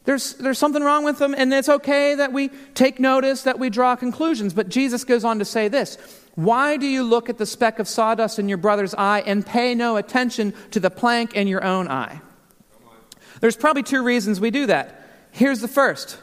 There's, 0.03 0.33
there's 0.33 0.57
something 0.57 0.83
wrong 0.83 1.05
with 1.05 1.19
them, 1.19 1.33
and 1.37 1.53
it's 1.53 1.69
okay 1.69 2.15
that 2.15 2.33
we 2.33 2.49
take 2.73 2.99
notice, 2.99 3.43
that 3.43 3.59
we 3.59 3.69
draw 3.69 3.95
conclusions. 3.95 4.53
But 4.53 4.67
Jesus 4.67 5.05
goes 5.05 5.23
on 5.23 5.39
to 5.39 5.45
say 5.45 5.69
this 5.69 5.97
Why 6.41 6.77
do 6.77 6.87
you 6.87 7.03
look 7.03 7.29
at 7.29 7.37
the 7.37 7.45
speck 7.45 7.77
of 7.77 7.87
sawdust 7.87 8.39
in 8.39 8.49
your 8.49 8.57
brother's 8.57 8.95
eye 8.95 9.21
and 9.27 9.45
pay 9.45 9.75
no 9.75 9.95
attention 9.97 10.55
to 10.71 10.79
the 10.79 10.89
plank 10.89 11.35
in 11.35 11.47
your 11.47 11.63
own 11.63 11.87
eye? 11.87 12.19
There's 13.41 13.55
probably 13.55 13.83
two 13.83 14.01
reasons 14.01 14.39
we 14.39 14.49
do 14.49 14.65
that. 14.65 15.07
Here's 15.31 15.61
the 15.61 15.67
first 15.67 16.17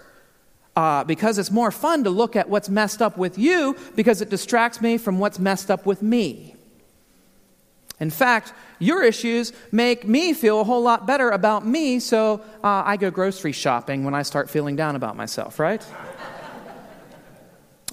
uh, 0.75 1.05
because 1.05 1.39
it's 1.39 1.53
more 1.53 1.71
fun 1.71 2.03
to 2.03 2.11
look 2.11 2.35
at 2.35 2.49
what's 2.49 2.69
messed 2.69 3.01
up 3.01 3.17
with 3.17 3.39
you 3.39 3.77
because 3.95 4.21
it 4.21 4.29
distracts 4.29 4.81
me 4.81 4.99
from 4.99 5.21
what's 5.21 5.39
messed 5.39 5.71
up 5.71 5.87
with 5.87 6.03
me. 6.03 6.57
In 8.01 8.11
fact, 8.11 8.53
your 8.81 9.05
issues 9.05 9.53
make 9.71 10.05
me 10.05 10.33
feel 10.33 10.61
a 10.61 10.65
whole 10.65 10.83
lot 10.83 11.07
better 11.07 11.31
about 11.31 11.65
me, 11.65 12.01
so 12.01 12.41
uh, 12.65 12.83
I 12.85 12.97
go 12.97 13.13
grocery 13.13 13.53
shopping 13.53 14.03
when 14.03 14.15
I 14.15 14.23
start 14.23 14.51
feeling 14.51 14.75
down 14.75 14.97
about 14.97 15.17
myself, 15.17 15.61
right? 15.61 15.85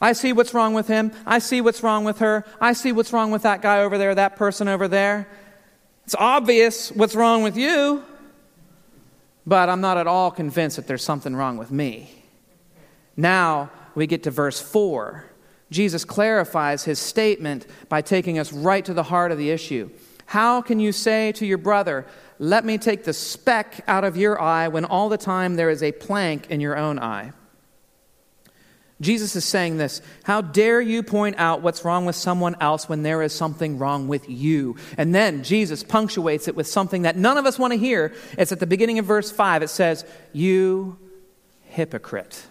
I 0.01 0.13
see 0.13 0.33
what's 0.33 0.53
wrong 0.53 0.73
with 0.73 0.87
him. 0.87 1.11
I 1.25 1.39
see 1.39 1.61
what's 1.61 1.81
wrong 1.81 2.03
with 2.03 2.19
her. 2.19 2.45
I 2.59 2.73
see 2.73 2.91
what's 2.91 3.13
wrong 3.13 3.31
with 3.31 3.43
that 3.43 3.61
guy 3.61 3.81
over 3.81 3.97
there, 3.97 4.13
that 4.15 4.35
person 4.35 4.67
over 4.67 4.87
there. 4.87 5.27
It's 6.03 6.15
obvious 6.15 6.91
what's 6.91 7.15
wrong 7.15 7.43
with 7.43 7.57
you, 7.57 8.03
but 9.45 9.69
I'm 9.69 9.81
not 9.81 9.97
at 9.97 10.05
all 10.05 10.31
convinced 10.31 10.75
that 10.75 10.87
there's 10.87 11.03
something 11.03 11.35
wrong 11.35 11.57
with 11.57 11.71
me. 11.71 12.11
Now 13.15 13.71
we 13.95 14.05
get 14.05 14.23
to 14.23 14.31
verse 14.31 14.61
4. 14.61 15.25
Jesus 15.71 16.05
clarifies 16.05 16.83
his 16.83 16.99
statement 16.99 17.65
by 17.89 18.01
taking 18.01 18.37
us 18.37 18.53
right 18.53 18.85
to 18.85 18.93
the 18.93 19.03
heart 19.03 19.31
of 19.31 19.37
the 19.37 19.49
issue. 19.49 19.89
How 20.27 20.61
can 20.61 20.79
you 20.79 20.91
say 20.91 21.31
to 21.33 21.45
your 21.45 21.57
brother, 21.57 22.05
Let 22.37 22.65
me 22.65 22.77
take 22.77 23.03
the 23.03 23.13
speck 23.13 23.83
out 23.87 24.03
of 24.03 24.17
your 24.17 24.39
eye, 24.39 24.67
when 24.67 24.85
all 24.85 25.09
the 25.09 25.17
time 25.17 25.55
there 25.55 25.69
is 25.69 25.81
a 25.81 25.91
plank 25.91 26.51
in 26.51 26.59
your 26.59 26.77
own 26.77 26.99
eye? 26.99 27.31
Jesus 29.01 29.35
is 29.35 29.43
saying 29.43 29.77
this 29.77 30.01
How 30.23 30.41
dare 30.41 30.79
you 30.79 31.03
point 31.03 31.35
out 31.37 31.61
what's 31.61 31.83
wrong 31.83 32.05
with 32.05 32.15
someone 32.15 32.55
else 32.61 32.87
when 32.87 33.03
there 33.03 33.21
is 33.21 33.33
something 33.33 33.77
wrong 33.77 34.07
with 34.07 34.29
you? 34.29 34.77
And 34.97 35.13
then 35.13 35.43
Jesus 35.43 35.83
punctuates 35.83 36.47
it 36.47 36.55
with 36.55 36.67
something 36.67 37.01
that 37.01 37.17
none 37.17 37.37
of 37.37 37.45
us 37.45 37.59
want 37.59 37.73
to 37.73 37.79
hear. 37.79 38.13
It's 38.37 38.51
at 38.51 38.59
the 38.59 38.67
beginning 38.67 38.99
of 38.99 39.05
verse 39.05 39.31
5. 39.31 39.63
It 39.63 39.69
says, 39.69 40.05
You 40.31 40.97
hypocrite. 41.63 42.45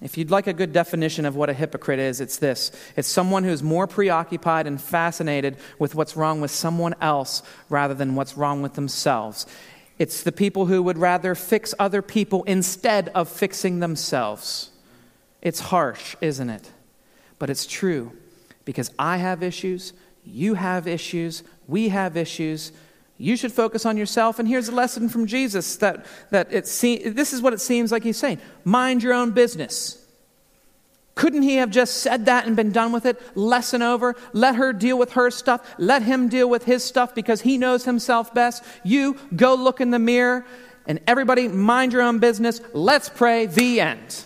If 0.00 0.18
you'd 0.18 0.30
like 0.30 0.46
a 0.46 0.52
good 0.52 0.72
definition 0.72 1.24
of 1.24 1.34
what 1.34 1.48
a 1.48 1.54
hypocrite 1.54 1.98
is, 1.98 2.20
it's 2.20 2.36
this 2.36 2.70
it's 2.94 3.08
someone 3.08 3.42
who's 3.42 3.62
more 3.62 3.86
preoccupied 3.86 4.66
and 4.66 4.80
fascinated 4.80 5.56
with 5.78 5.94
what's 5.94 6.14
wrong 6.14 6.40
with 6.40 6.50
someone 6.50 6.94
else 7.00 7.42
rather 7.68 7.94
than 7.94 8.14
what's 8.14 8.36
wrong 8.36 8.62
with 8.62 8.74
themselves. 8.74 9.46
It's 9.98 10.22
the 10.22 10.32
people 10.32 10.66
who 10.66 10.82
would 10.82 10.98
rather 10.98 11.34
fix 11.34 11.74
other 11.78 12.02
people 12.02 12.42
instead 12.44 13.10
of 13.14 13.28
fixing 13.28 13.80
themselves. 13.80 14.70
It's 15.40 15.60
harsh, 15.60 16.16
isn't 16.20 16.50
it? 16.50 16.70
But 17.38 17.50
it's 17.50 17.66
true 17.66 18.12
because 18.64 18.90
I 18.98 19.18
have 19.18 19.42
issues, 19.42 19.92
you 20.24 20.54
have 20.54 20.88
issues, 20.88 21.42
we 21.68 21.90
have 21.90 22.16
issues. 22.16 22.72
You 23.16 23.36
should 23.36 23.52
focus 23.52 23.86
on 23.86 23.96
yourself. 23.96 24.38
And 24.38 24.48
here's 24.48 24.68
a 24.68 24.74
lesson 24.74 25.08
from 25.08 25.26
Jesus 25.26 25.76
that, 25.76 26.04
that 26.30 26.52
it 26.52 26.66
se- 26.66 27.10
this 27.10 27.32
is 27.32 27.40
what 27.40 27.52
it 27.52 27.60
seems 27.60 27.92
like 27.92 28.02
he's 28.02 28.16
saying 28.16 28.38
mind 28.64 29.02
your 29.02 29.12
own 29.12 29.30
business. 29.30 30.03
Couldn't 31.14 31.42
he 31.42 31.56
have 31.56 31.70
just 31.70 31.98
said 31.98 32.26
that 32.26 32.46
and 32.46 32.56
been 32.56 32.72
done 32.72 32.90
with 32.90 33.06
it? 33.06 33.20
Lesson 33.36 33.82
over. 33.82 34.16
Let 34.32 34.56
her 34.56 34.72
deal 34.72 34.98
with 34.98 35.12
her 35.12 35.30
stuff. 35.30 35.74
Let 35.78 36.02
him 36.02 36.28
deal 36.28 36.48
with 36.48 36.64
his 36.64 36.82
stuff 36.82 37.14
because 37.14 37.42
he 37.42 37.56
knows 37.56 37.84
himself 37.84 38.34
best. 38.34 38.64
You 38.82 39.16
go 39.34 39.54
look 39.54 39.80
in 39.80 39.90
the 39.90 39.98
mirror 39.98 40.44
and 40.86 41.00
everybody 41.06 41.46
mind 41.46 41.92
your 41.92 42.02
own 42.02 42.18
business. 42.18 42.60
Let's 42.72 43.08
pray. 43.08 43.46
The 43.46 43.80
end. 43.80 44.24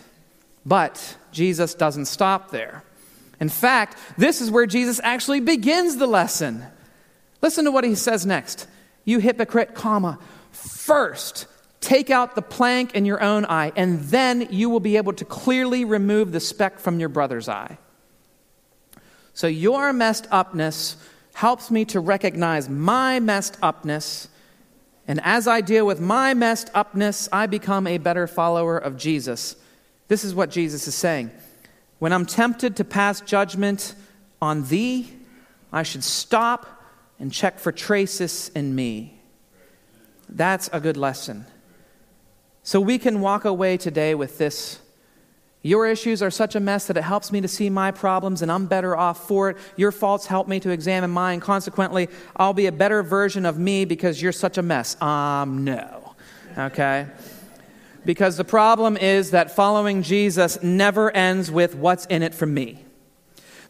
But 0.65 1.17
Jesus 1.31 1.75
doesn't 1.75 2.07
stop 2.07 2.51
there. 2.51 2.83
In 3.39 3.49
fact, 3.49 3.97
this 4.17 4.41
is 4.41 4.51
where 4.51 4.67
Jesus 4.67 5.01
actually 5.05 5.41
begins 5.41 5.97
the 5.97 6.07
lesson. 6.07 6.65
Listen 7.43 7.65
to 7.67 7.71
what 7.71 7.85
he 7.85 7.95
says 7.95 8.25
next 8.27 8.67
you 9.05 9.21
hypocrite, 9.21 9.75
comma, 9.75 10.19
first 10.51 11.47
take 11.81 12.11
out 12.11 12.35
the 12.35 12.43
plank 12.43 12.95
in 12.95 13.05
your 13.05 13.23
own 13.23 13.45
eye, 13.45 13.73
and 13.77 14.01
then 14.05 14.49
you 14.51 14.69
will 14.69 14.81
be 14.81 14.97
able 14.97 15.13
to 15.15 15.25
clearly 15.25 15.85
remove 15.85 16.33
the 16.33 16.41
speck 16.41 16.79
from 16.79 17.01
your 17.01 17.09
brother's 17.09 17.49
eye. 17.49 17.79
So 19.35 19.47
your 19.47 19.93
messed 19.93 20.27
upness 20.31 20.97
helps 21.35 21.71
me 21.71 21.85
to 21.85 22.01
recognize 22.01 22.69
my 22.69 23.21
messed 23.21 23.57
upness. 23.63 24.29
And 25.07 25.21
as 25.23 25.47
I 25.47 25.61
deal 25.61 25.87
with 25.87 26.01
my 26.01 26.35
messed 26.35 26.71
upness, 26.75 27.29
I 27.33 27.47
become 27.47 27.87
a 27.87 27.99
better 27.99 28.27
follower 28.27 28.77
of 28.77 28.97
Jesus. 28.97 29.55
This 30.09 30.25
is 30.25 30.35
what 30.35 30.51
Jesus 30.51 30.89
is 30.89 30.97
saying. 30.97 31.31
When 32.01 32.13
I'm 32.13 32.27
tempted 32.27 32.77
to 32.77 32.85
pass 32.85 33.21
judgment 33.21 33.95
on 34.43 34.65
thee, 34.65 35.13
I 35.73 35.85
should 35.85 36.03
stop 36.03 36.67
and 37.21 37.33
check 37.33 37.59
for 37.61 37.71
traces 37.71 38.51
in 38.55 38.75
me. 38.75 39.21
That's 40.29 40.69
a 40.73 40.81
good 40.81 40.97
lesson. 40.97 41.47
So 42.69 42.83
we 42.83 42.99
can 42.99 43.23
walk 43.23 43.47
away 43.47 43.79
today 43.79 44.15
with 44.15 44.37
this. 44.37 44.79
Your 45.63 45.87
issues 45.87 46.23
are 46.23 46.31
such 46.31 46.55
a 46.55 46.61
mess 46.61 46.87
that 46.89 46.99
it 46.99 47.03
helps 47.03 47.33
me 47.33 47.41
to 47.41 47.49
see 47.49 47.71
my 47.71 47.91
problems 47.91 48.43
and 48.43 48.53
I'm 48.53 48.67
better 48.67 48.95
off 48.95 49.27
for 49.27 49.49
it. 49.49 49.57
Your 49.77 49.91
faults 49.91 50.27
help 50.27 50.49
me 50.49 50.61
to 50.61 50.69
examine 50.69 51.11
mine. 51.11 51.41
Consequently, 51.41 52.11
I'll 52.37 52.53
be 52.53 52.67
a 52.67 52.73
better 52.73 53.03
version 53.03 53.47
of 53.47 53.59
me 53.59 53.87
because 53.87 54.21
you're 54.21 54.33
such 54.33 54.59
a 54.59 54.63
mess. 54.63 55.01
Um, 55.01 55.65
no. 55.65 56.15
Okay? 56.59 57.07
Because 58.05 58.37
the 58.37 58.45
problem 58.45 58.99
is 58.99 59.31
that 59.31 59.57
following 59.57 60.03
Jesus 60.03 60.63
never 60.63 61.11
ends 61.13 61.51
with 61.51 61.75
what's 61.75 62.05
in 62.05 62.23
it 62.23 62.35
for 62.35 62.45
me. 62.45 62.85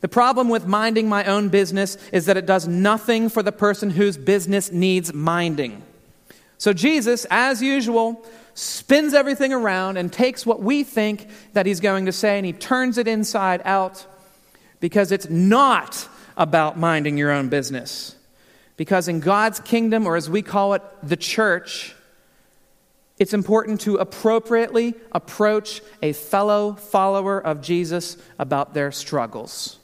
The 0.01 0.09
problem 0.09 0.49
with 0.49 0.67
minding 0.67 1.09
my 1.09 1.25
own 1.25 1.51
business 1.51 1.99
is 2.13 2.27
that 2.27 2.37
it 2.37 2.47
does 2.47 2.67
nothing 2.67 3.29
for 3.29 3.45
the 3.45 3.53
person 3.53 3.91
whose 3.91 4.17
business 4.17 4.73
needs 4.73 5.15
minding. 5.15 5.85
So 6.59 6.73
Jesus, 6.73 7.25
as 7.31 7.63
usual, 7.63 8.27
spins 8.59 9.15
everything 9.15 9.53
around 9.53 9.97
and 9.97 10.13
takes 10.13 10.45
what 10.45 10.61
we 10.61 10.83
think 10.83 11.29
that 11.53 11.65
he's 11.65 11.79
going 11.79 12.07
to 12.07 12.13
say 12.13 12.39
and 12.39 12.45
he 12.45 12.53
turns 12.53 12.99
it 12.99 13.07
inside 13.07 13.63
out 13.65 14.05
because 14.81 15.13
it's 15.13 15.31
not 15.31 16.09
about 16.37 16.77
minding 16.77 17.17
your 17.17 17.31
own 17.31 17.49
business. 17.49 18.17
Because 18.77 19.07
in 19.07 19.21
God's 19.21 19.61
kingdom, 19.61 20.07
or 20.07 20.17
as 20.17 20.29
we 20.29 20.43
call 20.43 20.75
it, 20.75 20.83
the 21.03 21.17
church, 21.17 21.95
it's 23.19 23.33
important 23.33 23.81
to 23.83 23.97
appropriately 23.97 24.95
approach 25.13 25.81
a 26.03 26.13
fellow 26.13 26.75
follower 26.75 27.39
of 27.41 27.61
Jesus 27.61 28.17
about 28.39 28.75
their 28.75 28.91
struggles. 28.91 29.79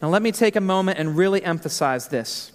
Now, 0.00 0.08
let 0.08 0.22
me 0.22 0.32
take 0.32 0.54
a 0.54 0.60
moment 0.60 0.98
and 0.98 1.16
really 1.16 1.42
emphasize 1.42 2.08
this. 2.08 2.52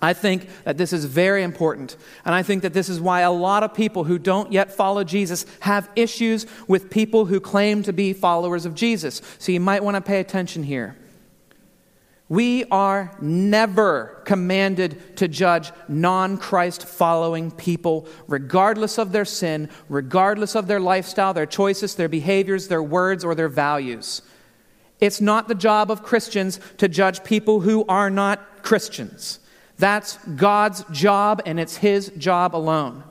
I 0.00 0.12
think 0.12 0.48
that 0.62 0.78
this 0.78 0.92
is 0.92 1.04
very 1.06 1.42
important. 1.42 1.96
And 2.24 2.34
I 2.34 2.42
think 2.42 2.62
that 2.62 2.72
this 2.72 2.88
is 2.88 3.00
why 3.00 3.22
a 3.22 3.32
lot 3.32 3.64
of 3.64 3.74
people 3.74 4.04
who 4.04 4.18
don't 4.18 4.52
yet 4.52 4.72
follow 4.72 5.02
Jesus 5.02 5.44
have 5.60 5.90
issues 5.96 6.46
with 6.68 6.90
people 6.90 7.24
who 7.24 7.40
claim 7.40 7.82
to 7.82 7.92
be 7.92 8.12
followers 8.12 8.64
of 8.64 8.74
Jesus. 8.74 9.20
So 9.38 9.50
you 9.50 9.60
might 9.60 9.82
want 9.82 9.96
to 9.96 10.00
pay 10.00 10.20
attention 10.20 10.62
here. 10.62 10.96
We 12.28 12.66
are 12.66 13.16
never 13.22 14.20
commanded 14.24 15.16
to 15.16 15.28
judge 15.28 15.72
non 15.88 16.36
Christ 16.36 16.86
following 16.86 17.50
people, 17.50 18.06
regardless 18.26 18.98
of 18.98 19.12
their 19.12 19.24
sin, 19.24 19.70
regardless 19.88 20.54
of 20.54 20.66
their 20.66 20.78
lifestyle, 20.78 21.32
their 21.32 21.46
choices, 21.46 21.94
their 21.94 22.08
behaviors, 22.08 22.68
their 22.68 22.82
words, 22.82 23.24
or 23.24 23.34
their 23.34 23.48
values. 23.48 24.20
It's 25.00 25.22
not 25.22 25.48
the 25.48 25.54
job 25.54 25.90
of 25.90 26.02
Christians 26.02 26.60
to 26.76 26.86
judge 26.86 27.24
people 27.24 27.60
who 27.60 27.86
are 27.86 28.10
not 28.10 28.62
Christians. 28.62 29.40
That's 29.78 30.16
God's 30.36 30.84
job, 30.90 31.42
and 31.46 31.58
it's 31.60 31.76
His 31.76 32.10
job 32.18 32.54
alone. 32.54 33.04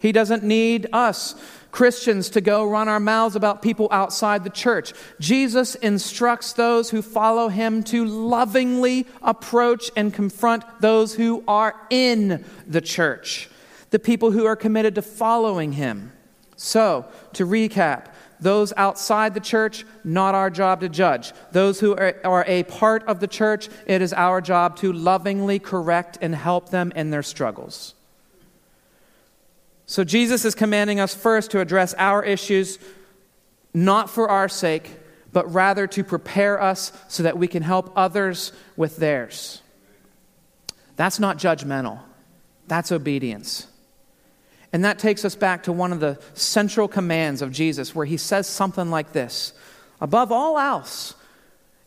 He 0.00 0.12
doesn't 0.12 0.42
need 0.42 0.86
us, 0.92 1.34
Christians, 1.70 2.30
to 2.30 2.40
go 2.40 2.68
run 2.68 2.88
our 2.88 3.00
mouths 3.00 3.36
about 3.36 3.60
people 3.60 3.88
outside 3.90 4.44
the 4.44 4.50
church. 4.50 4.92
Jesus 5.20 5.74
instructs 5.76 6.54
those 6.54 6.90
who 6.90 7.02
follow 7.02 7.48
Him 7.48 7.82
to 7.84 8.04
lovingly 8.04 9.06
approach 9.22 9.90
and 9.96 10.12
confront 10.12 10.64
those 10.80 11.14
who 11.14 11.44
are 11.46 11.74
in 11.90 12.44
the 12.66 12.80
church, 12.80 13.50
the 13.90 13.98
people 13.98 14.30
who 14.30 14.46
are 14.46 14.56
committed 14.56 14.94
to 14.94 15.02
following 15.02 15.72
Him. 15.72 16.12
So, 16.56 17.04
to 17.34 17.46
recap, 17.46 18.06
those 18.40 18.72
outside 18.76 19.34
the 19.34 19.40
church, 19.40 19.84
not 20.04 20.34
our 20.34 20.50
job 20.50 20.80
to 20.80 20.88
judge. 20.88 21.32
Those 21.52 21.80
who 21.80 21.94
are, 21.94 22.14
are, 22.24 22.44
a 22.46 22.64
part 22.64 23.04
of 23.04 23.20
the 23.20 23.26
church, 23.26 23.68
it 23.86 24.02
is 24.02 24.12
our 24.12 24.40
job 24.40 24.76
to 24.78 24.92
lovingly 24.92 25.58
correct 25.58 26.18
and 26.20 26.34
help 26.34 26.70
them 26.70 26.92
in 26.94 27.10
their 27.10 27.22
struggles. 27.22 27.94
So 29.86 30.04
Jesus 30.04 30.44
is 30.44 30.54
commanding 30.54 31.00
us 31.00 31.14
first 31.14 31.52
to 31.52 31.60
address 31.60 31.94
our 31.94 32.22
issues, 32.24 32.78
not 33.72 34.10
for 34.10 34.28
our 34.28 34.48
sake, 34.48 34.90
but 35.32 35.52
rather 35.52 35.86
to 35.86 36.02
prepare 36.02 36.60
us 36.60 36.92
so 37.08 37.22
that 37.22 37.38
we 37.38 37.46
can 37.46 37.62
help 37.62 37.92
others 37.94 38.52
with 38.76 38.96
theirs. 38.96 39.62
That's 40.96 41.20
not 41.20 41.38
judgmental, 41.38 42.00
that's 42.66 42.90
obedience. 42.90 43.66
And 44.76 44.84
that 44.84 44.98
takes 44.98 45.24
us 45.24 45.34
back 45.34 45.62
to 45.62 45.72
one 45.72 45.90
of 45.90 46.00
the 46.00 46.18
central 46.34 46.86
commands 46.86 47.40
of 47.40 47.50
Jesus, 47.50 47.94
where 47.94 48.04
he 48.04 48.18
says 48.18 48.46
something 48.46 48.90
like 48.90 49.12
this 49.12 49.54
Above 50.02 50.30
all 50.30 50.58
else, 50.58 51.14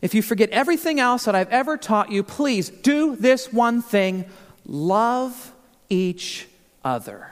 if 0.02 0.12
you 0.12 0.22
forget 0.22 0.50
everything 0.50 0.98
else 0.98 1.26
that 1.26 1.36
I've 1.36 1.50
ever 1.50 1.76
taught 1.76 2.10
you, 2.10 2.24
please 2.24 2.68
do 2.68 3.14
this 3.14 3.52
one 3.52 3.80
thing 3.80 4.24
love 4.66 5.52
each 5.88 6.48
other. 6.84 7.30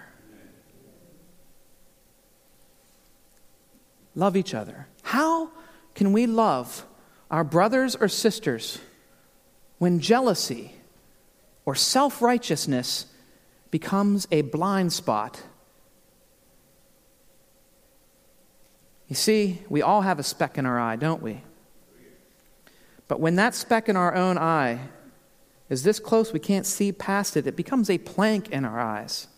Love 4.15 4.37
each 4.37 4.55
other. 4.55 4.87
How 5.03 5.51
can 5.97 6.13
we 6.13 6.29
love 6.29 6.87
our 7.33 7.43
brothers 7.43 7.97
or 7.97 8.07
sisters 8.07 8.79
when 9.79 9.99
jealousy 9.99 10.71
or 11.65 11.75
self 11.75 12.23
righteousness 12.23 13.07
becomes 13.73 14.29
a 14.31 14.43
blind 14.43 14.93
spot. 14.93 15.43
You 19.09 19.17
see, 19.17 19.63
we 19.69 19.81
all 19.81 20.03
have 20.03 20.19
a 20.19 20.23
speck 20.23 20.59
in 20.59 20.67
our 20.67 20.79
eye, 20.79 20.97
don't 20.97 21.23
we? 21.23 21.43
But 23.09 23.21
when 23.21 23.37
that 23.37 23.55
speck 23.55 23.89
in 23.89 23.97
our 23.97 24.15
own 24.15 24.37
eye 24.37 24.81
is 25.71 25.83
this 25.83 25.99
close 25.99 26.33
we 26.33 26.39
can't 26.39 26.67
see 26.67 26.93
past 26.93 27.37
it. 27.37 27.47
It 27.47 27.57
becomes 27.57 27.89
a 27.89 27.99
plank 27.99 28.51
in 28.51 28.65
our 28.65 28.79
eyes. 28.79 29.29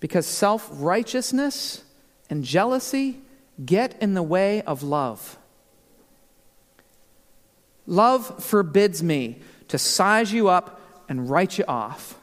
Because 0.00 0.26
self 0.26 0.68
righteousness 0.70 1.82
and 2.28 2.44
jealousy 2.44 3.20
get 3.64 4.00
in 4.02 4.12
the 4.12 4.22
way 4.22 4.60
of 4.62 4.82
love. 4.82 5.38
Love 7.86 8.42
forbids 8.44 9.02
me 9.02 9.38
to 9.68 9.78
size 9.78 10.32
you 10.32 10.48
up 10.48 10.80
and 11.08 11.30
write 11.30 11.56
you 11.56 11.64
off. 11.66 12.18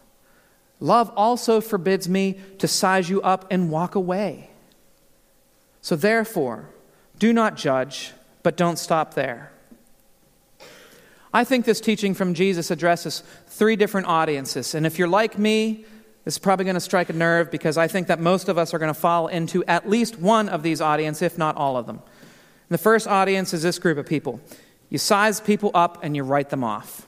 Love 0.79 1.11
also 1.15 1.61
forbids 1.61 2.07
me 2.07 2.39
to 2.59 2.67
size 2.67 3.09
you 3.09 3.21
up 3.21 3.45
and 3.49 3.71
walk 3.71 3.95
away. 3.95 4.50
So, 5.81 5.95
therefore, 5.95 6.69
do 7.17 7.33
not 7.33 7.55
judge, 7.55 8.11
but 8.43 8.55
don't 8.57 8.77
stop 8.77 9.13
there. 9.13 9.51
I 11.33 11.43
think 11.43 11.65
this 11.65 11.79
teaching 11.79 12.13
from 12.13 12.33
Jesus 12.33 12.71
addresses 12.71 13.23
three 13.47 13.75
different 13.75 14.07
audiences. 14.07 14.75
And 14.75 14.85
if 14.85 14.99
you're 14.99 15.07
like 15.07 15.37
me, 15.37 15.85
this 16.25 16.35
is 16.35 16.39
probably 16.39 16.65
going 16.65 16.75
to 16.75 16.81
strike 16.81 17.09
a 17.09 17.13
nerve 17.13 17.49
because 17.49 17.77
I 17.77 17.87
think 17.87 18.07
that 18.07 18.19
most 18.19 18.49
of 18.49 18.57
us 18.57 18.73
are 18.73 18.79
going 18.79 18.93
to 18.93 18.99
fall 18.99 19.27
into 19.27 19.63
at 19.65 19.89
least 19.89 20.19
one 20.19 20.49
of 20.49 20.61
these 20.61 20.81
audiences, 20.81 21.21
if 21.23 21.37
not 21.37 21.55
all 21.55 21.77
of 21.77 21.87
them. 21.87 21.97
And 21.97 22.69
the 22.69 22.77
first 22.77 23.07
audience 23.07 23.53
is 23.53 23.63
this 23.63 23.79
group 23.79 23.97
of 23.97 24.05
people. 24.05 24.41
You 24.89 24.97
size 24.97 25.39
people 25.39 25.71
up 25.73 26.03
and 26.03 26.15
you 26.15 26.23
write 26.23 26.49
them 26.49 26.63
off. 26.63 27.07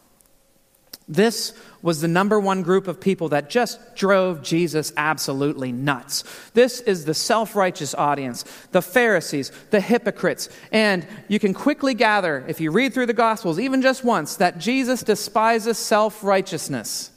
This 1.07 1.53
was 1.81 1.99
the 1.99 2.07
number 2.07 2.39
one 2.39 2.63
group 2.63 2.87
of 2.87 3.01
people 3.01 3.29
that 3.29 3.49
just 3.49 3.95
drove 3.95 4.41
Jesus 4.41 4.93
absolutely 4.95 5.71
nuts. 5.71 6.23
This 6.53 6.79
is 6.79 7.03
the 7.05 7.13
self 7.13 7.55
righteous 7.55 7.93
audience, 7.93 8.43
the 8.71 8.81
Pharisees, 8.81 9.51
the 9.69 9.81
hypocrites. 9.81 10.47
And 10.71 11.05
you 11.27 11.39
can 11.39 11.53
quickly 11.53 11.93
gather, 11.93 12.45
if 12.47 12.61
you 12.61 12.71
read 12.71 12.93
through 12.93 13.07
the 13.07 13.13
Gospels, 13.13 13.59
even 13.59 13.81
just 13.81 14.03
once, 14.03 14.37
that 14.37 14.59
Jesus 14.59 15.03
despises 15.03 15.77
self 15.77 16.23
righteousness. 16.23 17.11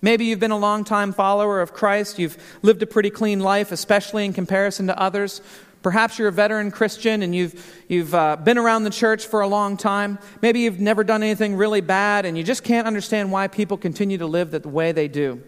Maybe 0.00 0.26
you've 0.26 0.40
been 0.40 0.50
a 0.50 0.58
long 0.58 0.84
time 0.84 1.12
follower 1.12 1.60
of 1.60 1.72
Christ. 1.72 2.18
You've 2.18 2.38
lived 2.62 2.82
a 2.82 2.86
pretty 2.86 3.10
clean 3.10 3.40
life, 3.40 3.72
especially 3.72 4.24
in 4.24 4.32
comparison 4.32 4.86
to 4.88 4.98
others. 4.98 5.40
Perhaps 5.82 6.18
you're 6.18 6.28
a 6.28 6.32
veteran 6.32 6.70
Christian 6.70 7.22
and 7.22 7.34
you've, 7.34 7.84
you've 7.88 8.14
uh, 8.14 8.36
been 8.36 8.58
around 8.58 8.84
the 8.84 8.90
church 8.90 9.26
for 9.26 9.40
a 9.40 9.48
long 9.48 9.76
time. 9.76 10.18
Maybe 10.42 10.60
you've 10.60 10.80
never 10.80 11.04
done 11.04 11.22
anything 11.22 11.56
really 11.56 11.80
bad 11.80 12.26
and 12.26 12.36
you 12.36 12.42
just 12.42 12.64
can't 12.64 12.86
understand 12.86 13.30
why 13.30 13.48
people 13.48 13.76
continue 13.76 14.18
to 14.18 14.26
live 14.26 14.50
the 14.50 14.68
way 14.68 14.92
they 14.92 15.08
do. 15.08 15.42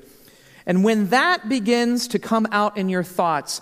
And 0.66 0.84
when 0.84 1.08
that 1.08 1.48
begins 1.48 2.08
to 2.08 2.18
come 2.18 2.46
out 2.52 2.76
in 2.76 2.88
your 2.88 3.02
thoughts, 3.02 3.60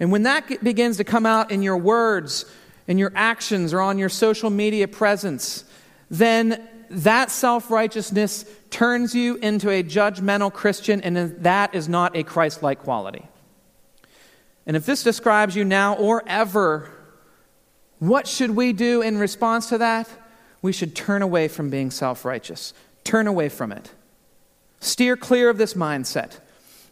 and 0.00 0.10
when 0.10 0.24
that 0.24 0.64
begins 0.64 0.96
to 0.96 1.04
come 1.04 1.26
out 1.26 1.52
in 1.52 1.62
your 1.62 1.76
words, 1.76 2.44
in 2.88 2.98
your 2.98 3.12
actions, 3.14 3.72
or 3.72 3.80
on 3.80 3.98
your 3.98 4.08
social 4.08 4.50
media 4.50 4.88
presence, 4.88 5.64
then 6.10 6.68
that 6.90 7.30
self 7.30 7.70
righteousness 7.70 8.44
turns 8.70 9.14
you 9.14 9.36
into 9.36 9.70
a 9.70 9.82
judgmental 9.82 10.52
Christian, 10.52 11.00
and 11.00 11.16
that 11.44 11.74
is 11.74 11.88
not 11.88 12.16
a 12.16 12.22
Christ 12.22 12.62
like 12.62 12.80
quality. 12.80 13.28
And 14.66 14.76
if 14.76 14.86
this 14.86 15.02
describes 15.02 15.56
you 15.56 15.64
now 15.64 15.94
or 15.94 16.22
ever, 16.26 16.90
what 17.98 18.26
should 18.26 18.50
we 18.50 18.72
do 18.72 19.02
in 19.02 19.18
response 19.18 19.68
to 19.68 19.78
that? 19.78 20.08
We 20.62 20.72
should 20.72 20.96
turn 20.96 21.22
away 21.22 21.48
from 21.48 21.70
being 21.70 21.90
self 21.90 22.24
righteous, 22.24 22.72
turn 23.04 23.26
away 23.26 23.48
from 23.48 23.72
it. 23.72 23.90
Steer 24.80 25.16
clear 25.16 25.50
of 25.50 25.58
this 25.58 25.74
mindset 25.74 26.38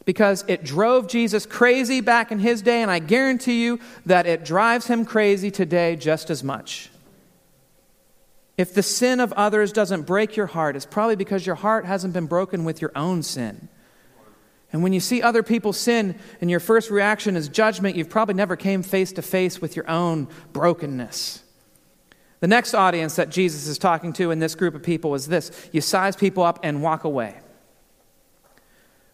because 0.04 0.44
it 0.48 0.64
drove 0.64 1.08
Jesus 1.08 1.46
crazy 1.46 2.00
back 2.00 2.32
in 2.32 2.38
his 2.38 2.62
day, 2.62 2.82
and 2.82 2.90
I 2.90 2.98
guarantee 2.98 3.62
you 3.62 3.78
that 4.06 4.26
it 4.26 4.44
drives 4.44 4.86
him 4.86 5.04
crazy 5.04 5.50
today 5.50 5.96
just 5.96 6.30
as 6.30 6.42
much. 6.42 6.90
If 8.58 8.74
the 8.74 8.82
sin 8.82 9.20
of 9.20 9.32
others 9.32 9.72
doesn't 9.72 10.02
break 10.02 10.36
your 10.36 10.46
heart, 10.46 10.76
it's 10.76 10.86
probably 10.86 11.16
because 11.16 11.46
your 11.46 11.56
heart 11.56 11.84
hasn't 11.84 12.12
been 12.12 12.26
broken 12.26 12.64
with 12.64 12.80
your 12.80 12.92
own 12.94 13.22
sin. 13.22 13.68
And 14.72 14.82
when 14.82 14.92
you 14.92 15.00
see 15.00 15.20
other 15.20 15.42
people 15.42 15.72
sin 15.72 16.18
and 16.40 16.50
your 16.50 16.60
first 16.60 16.90
reaction 16.90 17.36
is 17.36 17.48
judgment, 17.48 17.94
you've 17.94 18.08
probably 18.08 18.34
never 18.34 18.56
came 18.56 18.82
face 18.82 19.12
to 19.12 19.22
face 19.22 19.60
with 19.60 19.76
your 19.76 19.88
own 19.88 20.28
brokenness. 20.52 21.42
The 22.40 22.48
next 22.48 22.74
audience 22.74 23.16
that 23.16 23.28
Jesus 23.28 23.66
is 23.68 23.78
talking 23.78 24.12
to 24.14 24.30
in 24.30 24.38
this 24.38 24.54
group 24.54 24.74
of 24.74 24.82
people 24.82 25.14
is 25.14 25.28
this 25.28 25.50
you 25.72 25.80
size 25.80 26.16
people 26.16 26.42
up 26.42 26.58
and 26.62 26.82
walk 26.82 27.04
away. 27.04 27.36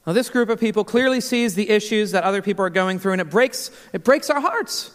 Now, 0.06 0.14
this 0.14 0.30
group 0.30 0.48
of 0.48 0.58
people 0.58 0.84
clearly 0.84 1.20
sees 1.20 1.54
the 1.54 1.68
issues 1.68 2.12
that 2.12 2.24
other 2.24 2.40
people 2.40 2.64
are 2.64 2.70
going 2.70 2.98
through, 2.98 3.12
and 3.12 3.20
it 3.20 3.28
breaks, 3.28 3.70
it 3.92 4.04
breaks 4.04 4.30
our 4.30 4.40
hearts. 4.40 4.90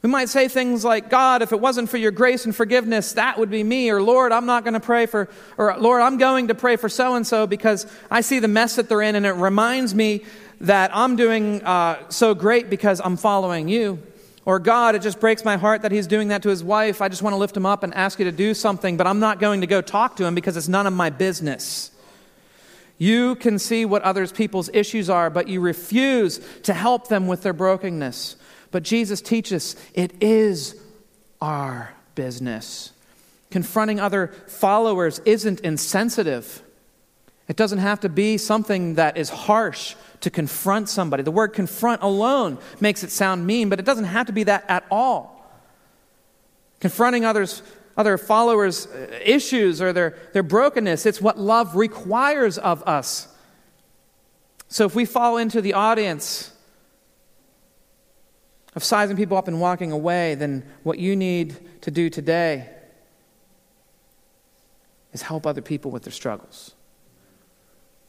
We 0.00 0.08
might 0.08 0.28
say 0.28 0.46
things 0.46 0.84
like, 0.84 1.10
God, 1.10 1.42
if 1.42 1.50
it 1.50 1.60
wasn't 1.60 1.90
for 1.90 1.96
your 1.96 2.12
grace 2.12 2.44
and 2.44 2.54
forgiveness, 2.54 3.14
that 3.14 3.36
would 3.36 3.50
be 3.50 3.64
me. 3.64 3.90
Or, 3.90 4.00
Lord, 4.00 4.30
I'm 4.30 4.46
not 4.46 4.62
going 4.62 4.74
to 4.74 4.80
pray 4.80 5.06
for, 5.06 5.28
or, 5.56 5.76
Lord, 5.76 6.02
I'm 6.02 6.18
going 6.18 6.48
to 6.48 6.54
pray 6.54 6.76
for 6.76 6.88
so 6.88 7.16
and 7.16 7.26
so 7.26 7.48
because 7.48 7.84
I 8.08 8.20
see 8.20 8.38
the 8.38 8.48
mess 8.48 8.76
that 8.76 8.88
they're 8.88 9.02
in 9.02 9.16
and 9.16 9.26
it 9.26 9.32
reminds 9.32 9.94
me 9.96 10.24
that 10.60 10.94
I'm 10.94 11.16
doing 11.16 11.62
uh, 11.64 12.08
so 12.10 12.32
great 12.34 12.70
because 12.70 13.00
I'm 13.04 13.16
following 13.16 13.68
you. 13.68 13.98
Or, 14.44 14.60
God, 14.60 14.94
it 14.94 15.02
just 15.02 15.18
breaks 15.18 15.44
my 15.44 15.56
heart 15.56 15.82
that 15.82 15.90
he's 15.90 16.06
doing 16.06 16.28
that 16.28 16.42
to 16.44 16.48
his 16.48 16.62
wife. 16.62 17.02
I 17.02 17.08
just 17.08 17.20
want 17.20 17.34
to 17.34 17.38
lift 17.38 17.56
him 17.56 17.66
up 17.66 17.82
and 17.82 17.92
ask 17.94 18.20
you 18.20 18.24
to 18.24 18.32
do 18.32 18.54
something, 18.54 18.96
but 18.96 19.06
I'm 19.06 19.20
not 19.20 19.40
going 19.40 19.62
to 19.62 19.66
go 19.66 19.80
talk 19.80 20.16
to 20.16 20.24
him 20.24 20.34
because 20.34 20.56
it's 20.56 20.68
none 20.68 20.86
of 20.86 20.92
my 20.92 21.10
business. 21.10 21.90
You 22.98 23.34
can 23.34 23.58
see 23.58 23.84
what 23.84 24.02
others 24.02 24.32
people's 24.32 24.70
issues 24.72 25.10
are, 25.10 25.28
but 25.28 25.48
you 25.48 25.60
refuse 25.60 26.40
to 26.62 26.72
help 26.72 27.08
them 27.08 27.26
with 27.26 27.42
their 27.42 27.52
brokenness. 27.52 28.36
But 28.70 28.82
Jesus 28.82 29.20
teaches 29.20 29.76
it 29.94 30.22
is 30.22 30.76
our 31.40 31.94
business. 32.14 32.92
Confronting 33.50 33.98
other 33.98 34.28
followers 34.46 35.20
isn't 35.24 35.60
insensitive. 35.60 36.62
It 37.48 37.56
doesn't 37.56 37.78
have 37.78 38.00
to 38.00 38.10
be 38.10 38.36
something 38.36 38.96
that 38.96 39.16
is 39.16 39.30
harsh 39.30 39.94
to 40.20 40.30
confront 40.30 40.88
somebody. 40.90 41.22
The 41.22 41.30
word 41.30 41.54
confront 41.54 42.02
alone 42.02 42.58
makes 42.78 43.02
it 43.02 43.10
sound 43.10 43.46
mean, 43.46 43.70
but 43.70 43.78
it 43.78 43.86
doesn't 43.86 44.04
have 44.04 44.26
to 44.26 44.32
be 44.32 44.42
that 44.44 44.64
at 44.68 44.84
all. 44.90 45.50
Confronting 46.80 47.24
others, 47.24 47.62
other 47.96 48.18
followers' 48.18 48.86
uh, 48.86 49.18
issues 49.24 49.80
or 49.80 49.92
their, 49.94 50.16
their 50.32 50.42
brokenness, 50.42 51.06
it's 51.06 51.20
what 51.20 51.38
love 51.38 51.74
requires 51.74 52.58
of 52.58 52.82
us. 52.86 53.28
So 54.68 54.84
if 54.84 54.94
we 54.94 55.06
fall 55.06 55.38
into 55.38 55.62
the 55.62 55.72
audience 55.72 56.52
of 58.78 58.84
sizing 58.84 59.16
people 59.16 59.36
up 59.36 59.48
and 59.48 59.60
walking 59.60 59.90
away, 59.90 60.36
then 60.36 60.64
what 60.84 61.00
you 61.00 61.16
need 61.16 61.56
to 61.82 61.90
do 61.90 62.08
today 62.08 62.70
is 65.12 65.20
help 65.20 65.48
other 65.48 65.60
people 65.60 65.90
with 65.90 66.04
their 66.04 66.12
struggles. 66.12 66.76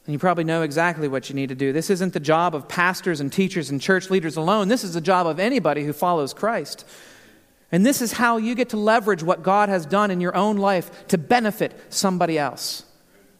And 0.06 0.12
you 0.12 0.20
probably 0.20 0.44
know 0.44 0.62
exactly 0.62 1.08
what 1.08 1.28
you 1.28 1.34
need 1.34 1.48
to 1.48 1.56
do. 1.56 1.72
This 1.72 1.90
isn't 1.90 2.12
the 2.12 2.20
job 2.20 2.54
of 2.54 2.68
pastors 2.68 3.18
and 3.18 3.32
teachers 3.32 3.68
and 3.68 3.80
church 3.80 4.10
leaders 4.10 4.36
alone. 4.36 4.68
This 4.68 4.84
is 4.84 4.94
the 4.94 5.00
job 5.00 5.26
of 5.26 5.40
anybody 5.40 5.82
who 5.82 5.92
follows 5.92 6.32
Christ. 6.32 6.86
And 7.72 7.84
this 7.84 8.00
is 8.00 8.12
how 8.12 8.36
you 8.36 8.54
get 8.54 8.68
to 8.68 8.76
leverage 8.76 9.24
what 9.24 9.42
God 9.42 9.68
has 9.70 9.84
done 9.84 10.12
in 10.12 10.20
your 10.20 10.36
own 10.36 10.56
life 10.56 11.08
to 11.08 11.18
benefit 11.18 11.74
somebody 11.92 12.38
else. 12.38 12.84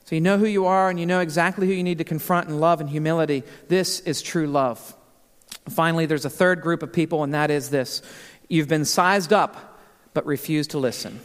So 0.04 0.16
you 0.16 0.20
know 0.20 0.36
who 0.36 0.46
you 0.46 0.66
are 0.66 0.90
and 0.90 0.98
you 0.98 1.06
know 1.06 1.20
exactly 1.20 1.68
who 1.68 1.74
you 1.74 1.84
need 1.84 1.98
to 1.98 2.04
confront 2.04 2.48
in 2.48 2.58
love 2.58 2.80
and 2.80 2.90
humility. 2.90 3.44
This 3.68 4.00
is 4.00 4.20
true 4.20 4.48
love. 4.48 4.96
Finally, 5.68 6.06
there's 6.06 6.24
a 6.24 6.30
third 6.30 6.62
group 6.62 6.82
of 6.82 6.92
people, 6.92 7.22
and 7.22 7.34
that 7.34 7.50
is 7.50 7.70
this 7.70 8.02
you've 8.48 8.68
been 8.68 8.84
sized 8.84 9.32
up, 9.32 9.78
but 10.14 10.26
refuse 10.26 10.66
to 10.68 10.78
listen. 10.78 11.20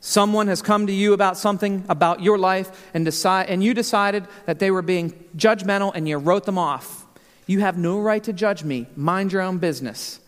Someone 0.00 0.46
has 0.46 0.62
come 0.62 0.86
to 0.86 0.92
you 0.92 1.12
about 1.12 1.36
something 1.36 1.84
about 1.88 2.22
your 2.22 2.38
life, 2.38 2.90
and, 2.94 3.04
decide, 3.04 3.48
and 3.48 3.62
you 3.62 3.74
decided 3.74 4.26
that 4.46 4.58
they 4.58 4.70
were 4.70 4.82
being 4.82 5.12
judgmental, 5.36 5.92
and 5.94 6.08
you 6.08 6.16
wrote 6.16 6.44
them 6.44 6.58
off. 6.58 7.06
You 7.46 7.60
have 7.60 7.76
no 7.76 7.98
right 8.00 8.22
to 8.24 8.32
judge 8.32 8.62
me. 8.62 8.86
Mind 8.94 9.32
your 9.32 9.42
own 9.42 9.58
business. 9.58 10.20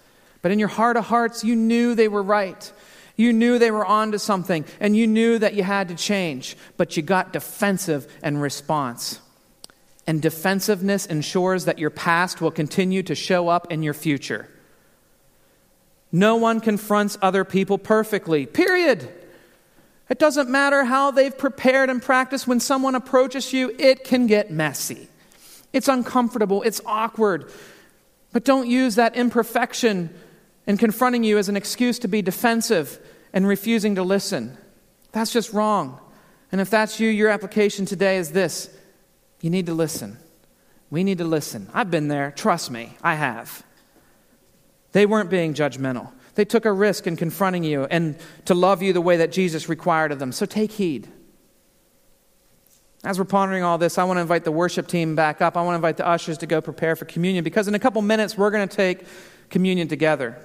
But 0.42 0.52
in 0.52 0.58
your 0.58 0.68
heart 0.68 0.96
of 0.96 1.04
hearts, 1.06 1.44
you 1.44 1.54
knew 1.54 1.94
they 1.94 2.08
were 2.08 2.22
right. 2.22 2.72
You 3.16 3.32
knew 3.32 3.58
they 3.58 3.70
were 3.70 3.84
onto 3.84 4.18
something, 4.18 4.64
and 4.80 4.96
you 4.96 5.06
knew 5.06 5.38
that 5.38 5.54
you 5.54 5.62
had 5.62 5.88
to 5.88 5.94
change, 5.94 6.56
but 6.76 6.96
you 6.96 7.02
got 7.02 7.32
defensive 7.32 8.10
and 8.22 8.40
response 8.40 9.19
and 10.10 10.20
defensiveness 10.20 11.06
ensures 11.06 11.66
that 11.66 11.78
your 11.78 11.88
past 11.88 12.40
will 12.40 12.50
continue 12.50 13.00
to 13.00 13.14
show 13.14 13.46
up 13.46 13.70
in 13.70 13.80
your 13.80 13.94
future. 13.94 14.48
No 16.10 16.34
one 16.34 16.58
confronts 16.58 17.16
other 17.22 17.44
people 17.44 17.78
perfectly, 17.78 18.44
period. 18.44 19.08
It 20.08 20.18
doesn't 20.18 20.50
matter 20.50 20.82
how 20.82 21.12
they've 21.12 21.38
prepared 21.38 21.90
and 21.90 22.02
practiced. 22.02 22.48
When 22.48 22.58
someone 22.58 22.96
approaches 22.96 23.52
you, 23.52 23.72
it 23.78 24.02
can 24.02 24.26
get 24.26 24.50
messy. 24.50 25.06
It's 25.72 25.86
uncomfortable, 25.86 26.62
it's 26.62 26.80
awkward. 26.84 27.48
But 28.32 28.44
don't 28.44 28.66
use 28.66 28.96
that 28.96 29.14
imperfection 29.14 30.12
in 30.66 30.76
confronting 30.76 31.22
you 31.22 31.38
as 31.38 31.48
an 31.48 31.56
excuse 31.56 32.00
to 32.00 32.08
be 32.08 32.20
defensive 32.20 32.98
and 33.32 33.46
refusing 33.46 33.94
to 33.94 34.02
listen. 34.02 34.58
That's 35.12 35.32
just 35.32 35.52
wrong. 35.52 36.00
And 36.50 36.60
if 36.60 36.68
that's 36.68 36.98
you, 36.98 37.08
your 37.08 37.28
application 37.28 37.86
today 37.86 38.16
is 38.16 38.32
this 38.32 38.76
you 39.40 39.50
need 39.50 39.66
to 39.66 39.74
listen. 39.74 40.18
We 40.90 41.04
need 41.04 41.18
to 41.18 41.24
listen. 41.24 41.68
I've 41.72 41.90
been 41.90 42.08
there. 42.08 42.32
Trust 42.32 42.70
me, 42.70 42.96
I 43.02 43.14
have. 43.14 43.62
They 44.92 45.06
weren't 45.06 45.30
being 45.30 45.54
judgmental. 45.54 46.10
They 46.34 46.44
took 46.44 46.64
a 46.64 46.72
risk 46.72 47.06
in 47.06 47.16
confronting 47.16 47.64
you 47.64 47.84
and 47.84 48.16
to 48.46 48.54
love 48.54 48.82
you 48.82 48.92
the 48.92 49.00
way 49.00 49.18
that 49.18 49.32
Jesus 49.32 49.68
required 49.68 50.12
of 50.12 50.18
them. 50.18 50.32
So 50.32 50.46
take 50.46 50.72
heed. 50.72 51.08
As 53.02 53.18
we're 53.18 53.24
pondering 53.24 53.62
all 53.62 53.78
this, 53.78 53.98
I 53.98 54.04
want 54.04 54.18
to 54.18 54.20
invite 54.20 54.44
the 54.44 54.52
worship 54.52 54.86
team 54.86 55.16
back 55.16 55.40
up. 55.40 55.56
I 55.56 55.62
want 55.62 55.72
to 55.72 55.76
invite 55.76 55.96
the 55.96 56.06
ushers 56.06 56.38
to 56.38 56.46
go 56.46 56.60
prepare 56.60 56.96
for 56.96 57.06
communion 57.06 57.44
because 57.44 57.66
in 57.66 57.74
a 57.74 57.78
couple 57.78 58.02
minutes 58.02 58.36
we're 58.36 58.50
going 58.50 58.68
to 58.68 58.76
take 58.76 59.04
communion 59.48 59.88
together. 59.88 60.36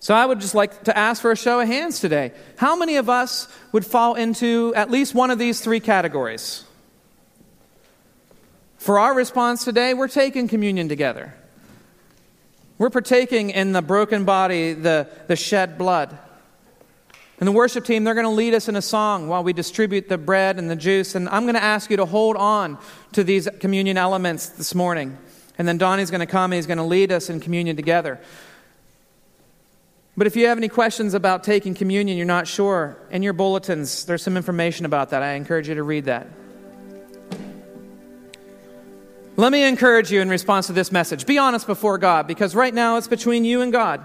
So 0.00 0.14
I 0.14 0.26
would 0.26 0.40
just 0.40 0.54
like 0.54 0.84
to 0.84 0.96
ask 0.96 1.22
for 1.22 1.30
a 1.30 1.36
show 1.36 1.60
of 1.60 1.66
hands 1.66 2.00
today. 2.00 2.32
How 2.56 2.76
many 2.76 2.96
of 2.96 3.08
us 3.08 3.48
would 3.72 3.86
fall 3.86 4.16
into 4.16 4.74
at 4.74 4.90
least 4.90 5.14
one 5.14 5.30
of 5.30 5.38
these 5.38 5.60
three 5.60 5.80
categories? 5.80 6.64
For 8.84 8.98
our 8.98 9.14
response 9.14 9.64
today, 9.64 9.94
we're 9.94 10.08
taking 10.08 10.46
communion 10.46 10.90
together. 10.90 11.32
We're 12.76 12.90
partaking 12.90 13.48
in 13.48 13.72
the 13.72 13.80
broken 13.80 14.26
body, 14.26 14.74
the, 14.74 15.08
the 15.26 15.36
shed 15.36 15.78
blood. 15.78 16.18
And 17.38 17.48
the 17.48 17.52
worship 17.52 17.86
team, 17.86 18.04
they're 18.04 18.12
going 18.12 18.26
to 18.26 18.30
lead 18.30 18.52
us 18.52 18.68
in 18.68 18.76
a 18.76 18.82
song 18.82 19.26
while 19.26 19.42
we 19.42 19.54
distribute 19.54 20.10
the 20.10 20.18
bread 20.18 20.58
and 20.58 20.68
the 20.68 20.76
juice. 20.76 21.14
And 21.14 21.30
I'm 21.30 21.44
going 21.44 21.54
to 21.54 21.62
ask 21.62 21.88
you 21.88 21.96
to 21.96 22.04
hold 22.04 22.36
on 22.36 22.76
to 23.12 23.24
these 23.24 23.48
communion 23.58 23.96
elements 23.96 24.50
this 24.50 24.74
morning. 24.74 25.16
And 25.56 25.66
then 25.66 25.78
Donnie's 25.78 26.10
going 26.10 26.20
to 26.20 26.26
come 26.26 26.52
and 26.52 26.58
he's 26.58 26.66
going 26.66 26.76
to 26.76 26.84
lead 26.84 27.10
us 27.10 27.30
in 27.30 27.40
communion 27.40 27.76
together. 27.76 28.20
But 30.14 30.26
if 30.26 30.36
you 30.36 30.48
have 30.48 30.58
any 30.58 30.68
questions 30.68 31.14
about 31.14 31.42
taking 31.42 31.74
communion, 31.74 32.18
you're 32.18 32.26
not 32.26 32.46
sure, 32.46 32.98
in 33.10 33.22
your 33.22 33.32
bulletins, 33.32 34.04
there's 34.04 34.22
some 34.22 34.36
information 34.36 34.84
about 34.84 35.08
that. 35.08 35.22
I 35.22 35.36
encourage 35.36 35.70
you 35.70 35.74
to 35.74 35.82
read 35.82 36.04
that. 36.04 36.26
Let 39.36 39.50
me 39.50 39.64
encourage 39.64 40.12
you 40.12 40.20
in 40.20 40.28
response 40.28 40.68
to 40.68 40.72
this 40.72 40.92
message. 40.92 41.26
Be 41.26 41.38
honest 41.38 41.66
before 41.66 41.98
God 41.98 42.28
because 42.28 42.54
right 42.54 42.72
now 42.72 42.98
it's 42.98 43.08
between 43.08 43.44
you 43.44 43.62
and 43.62 43.72
God. 43.72 44.00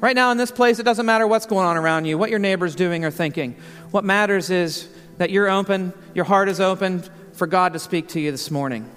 Right 0.00 0.16
now 0.16 0.32
in 0.32 0.36
this 0.36 0.50
place, 0.50 0.80
it 0.80 0.82
doesn't 0.82 1.06
matter 1.06 1.28
what's 1.28 1.46
going 1.46 1.64
on 1.64 1.76
around 1.76 2.06
you, 2.06 2.18
what 2.18 2.28
your 2.28 2.40
neighbor's 2.40 2.74
doing 2.74 3.04
or 3.04 3.12
thinking. 3.12 3.54
What 3.92 4.02
matters 4.02 4.50
is 4.50 4.88
that 5.18 5.30
you're 5.30 5.48
open, 5.48 5.92
your 6.12 6.24
heart 6.24 6.48
is 6.48 6.58
open 6.58 7.04
for 7.34 7.46
God 7.46 7.74
to 7.74 7.78
speak 7.78 8.08
to 8.08 8.20
you 8.20 8.32
this 8.32 8.50
morning. 8.50 8.90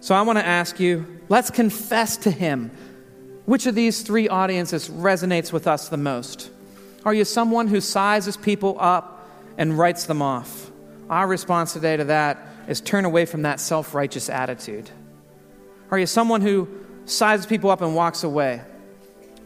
So 0.00 0.14
I 0.14 0.22
want 0.22 0.38
to 0.38 0.46
ask 0.46 0.80
you 0.80 1.20
let's 1.28 1.50
confess 1.50 2.16
to 2.18 2.30
Him. 2.30 2.70
Which 3.44 3.66
of 3.66 3.74
these 3.74 4.00
three 4.00 4.30
audiences 4.30 4.88
resonates 4.88 5.52
with 5.52 5.66
us 5.66 5.90
the 5.90 5.98
most? 5.98 6.50
Are 7.04 7.12
you 7.12 7.26
someone 7.26 7.68
who 7.68 7.82
sizes 7.82 8.38
people 8.38 8.78
up 8.80 9.28
and 9.58 9.76
writes 9.76 10.06
them 10.06 10.22
off? 10.22 10.70
Our 11.10 11.26
response 11.26 11.74
today 11.74 11.98
to 11.98 12.04
that 12.04 12.38
is 12.68 12.80
turn 12.80 13.04
away 13.04 13.24
from 13.26 13.42
that 13.42 13.60
self 13.60 13.94
righteous 13.94 14.28
attitude? 14.28 14.90
Are 15.90 15.98
you 15.98 16.06
someone 16.06 16.40
who 16.40 16.68
sizes 17.04 17.46
people 17.46 17.70
up 17.70 17.80
and 17.80 17.94
walks 17.94 18.24
away? 18.24 18.62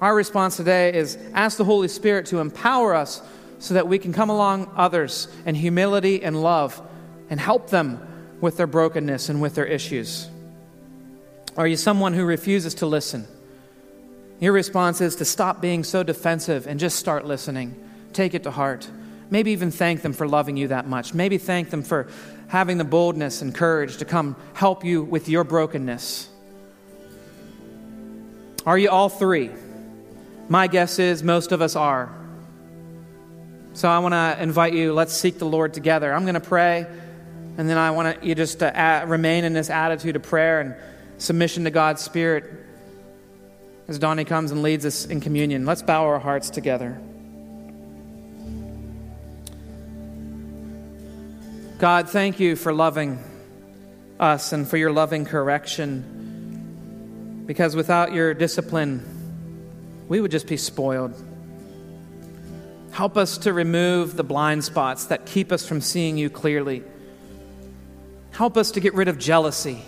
Our 0.01 0.15
response 0.15 0.57
today 0.57 0.95
is 0.95 1.19
ask 1.35 1.59
the 1.59 1.65
Holy 1.65 1.89
Spirit 1.89 2.27
to 2.27 2.39
empower 2.39 2.95
us 2.95 3.21
so 3.59 3.75
that 3.75 3.87
we 3.87 3.99
can 3.99 4.13
come 4.13 4.31
along 4.31 4.73
others 4.75 5.29
in 5.45 5.55
humility 5.55 6.23
and 6.23 6.43
love 6.43 6.81
and 7.29 7.39
help 7.39 7.69
them 7.69 8.01
with 8.41 8.57
their 8.57 8.67
brokenness 8.67 9.29
and 9.29 9.43
with 9.43 9.55
their 9.55 9.67
issues. 9.67 10.29
Are 11.57 11.67
you 11.67 11.77
someone 11.77 12.15
who 12.15 12.25
refuses 12.25 12.75
to 12.77 12.87
listen? 12.87 13.27
Your 14.41 14.55
response 14.55 15.03
is 15.03 15.17
to 15.17 15.27
stop 15.27 15.61
being 15.61 15.85
so 15.85 16.03
defensive 16.03 16.67
and 16.67 16.81
just 16.81 16.99
start 16.99 17.27
listening. 17.27 17.75
Take 18.15 18.33
it 18.33 18.45
to 18.45 18.51
heart. 18.51 18.89
Maybe 19.29 19.53
even 19.53 19.71
thank 19.71 20.01
them 20.01 20.15
for 20.15 20.27
loving 20.27 20.57
you 20.57 20.69
that 20.69 20.89
much. 20.89 21.13
Maybe 21.13 21.37
thank 21.37 21.69
them 21.69 21.83
for 21.83 22.09
having 22.51 22.79
the 22.79 22.85
boldness 22.85 23.43
and 23.43 23.55
courage 23.55 23.99
to 23.99 24.05
come 24.05 24.35
help 24.55 24.85
you 24.85 25.05
with 25.05 25.29
your 25.29 25.45
brokenness? 25.45 26.29
Are 28.67 28.77
you 28.77 28.91
all 28.91 29.09
three? 29.09 29.51
My 30.49 30.67
guess 30.67 30.99
is 30.99 31.23
most 31.23 31.53
of 31.53 31.63
us 31.63 31.77
are. 31.77 32.13
So 33.73 33.89
I 33.89 34.01
want 34.01 34.15
to 34.15 34.43
invite 34.43 34.75
you, 34.75 34.93
let's 34.93 35.13
seek 35.13 35.39
the 35.39 35.45
Lord 35.45 35.73
together. 35.73 36.13
I'm 36.13 36.23
going 36.23 36.35
to 36.35 36.41
pray, 36.41 36.87
and 37.57 37.71
then 37.71 37.79
I 37.79 37.93
want 37.93 38.25
you 38.25 38.35
just 38.35 38.59
to 38.59 38.77
add, 38.77 39.09
remain 39.09 39.45
in 39.45 39.53
this 39.53 39.71
attitude 39.71 40.17
of 40.17 40.25
prayer 40.25 40.61
and 40.61 40.75
submission 41.19 41.63
to 41.65 41.71
God's 41.71 42.03
Spirit 42.03 42.51
as 43.87 44.01
Donnie 44.01 44.25
comes 44.25 44.51
and 44.51 44.65
leads 44.65 44.85
us 44.85 45.07
in 45.07 45.21
communion. 45.21 45.67
Let's 45.67 45.83
bow 45.83 46.05
our 46.05 46.19
hearts 46.19 46.51
together. 46.51 47.01
God, 51.81 52.09
thank 52.11 52.39
you 52.39 52.55
for 52.57 52.75
loving 52.75 53.19
us 54.19 54.53
and 54.53 54.69
for 54.69 54.77
your 54.77 54.93
loving 54.93 55.25
correction. 55.25 56.05
Because 57.47 57.75
without 57.75 58.13
your 58.13 58.35
discipline, 58.35 59.03
we 60.07 60.21
would 60.21 60.31
just 60.31 60.47
be 60.47 60.59
spoiled. 60.59 61.15
Help 62.93 63.17
us 63.17 63.39
to 63.39 63.55
remove 63.55 64.15
the 64.15 64.23
blind 64.23 64.63
spots 64.63 65.07
that 65.07 65.25
keep 65.25 65.51
us 65.51 65.67
from 65.67 65.81
seeing 65.81 66.19
you 66.19 66.29
clearly. 66.29 66.83
Help 68.33 68.59
us 68.59 68.73
to 68.73 68.81
get 68.81 68.93
rid 68.93 69.09
of 69.09 69.17
jealousy. 69.17 69.83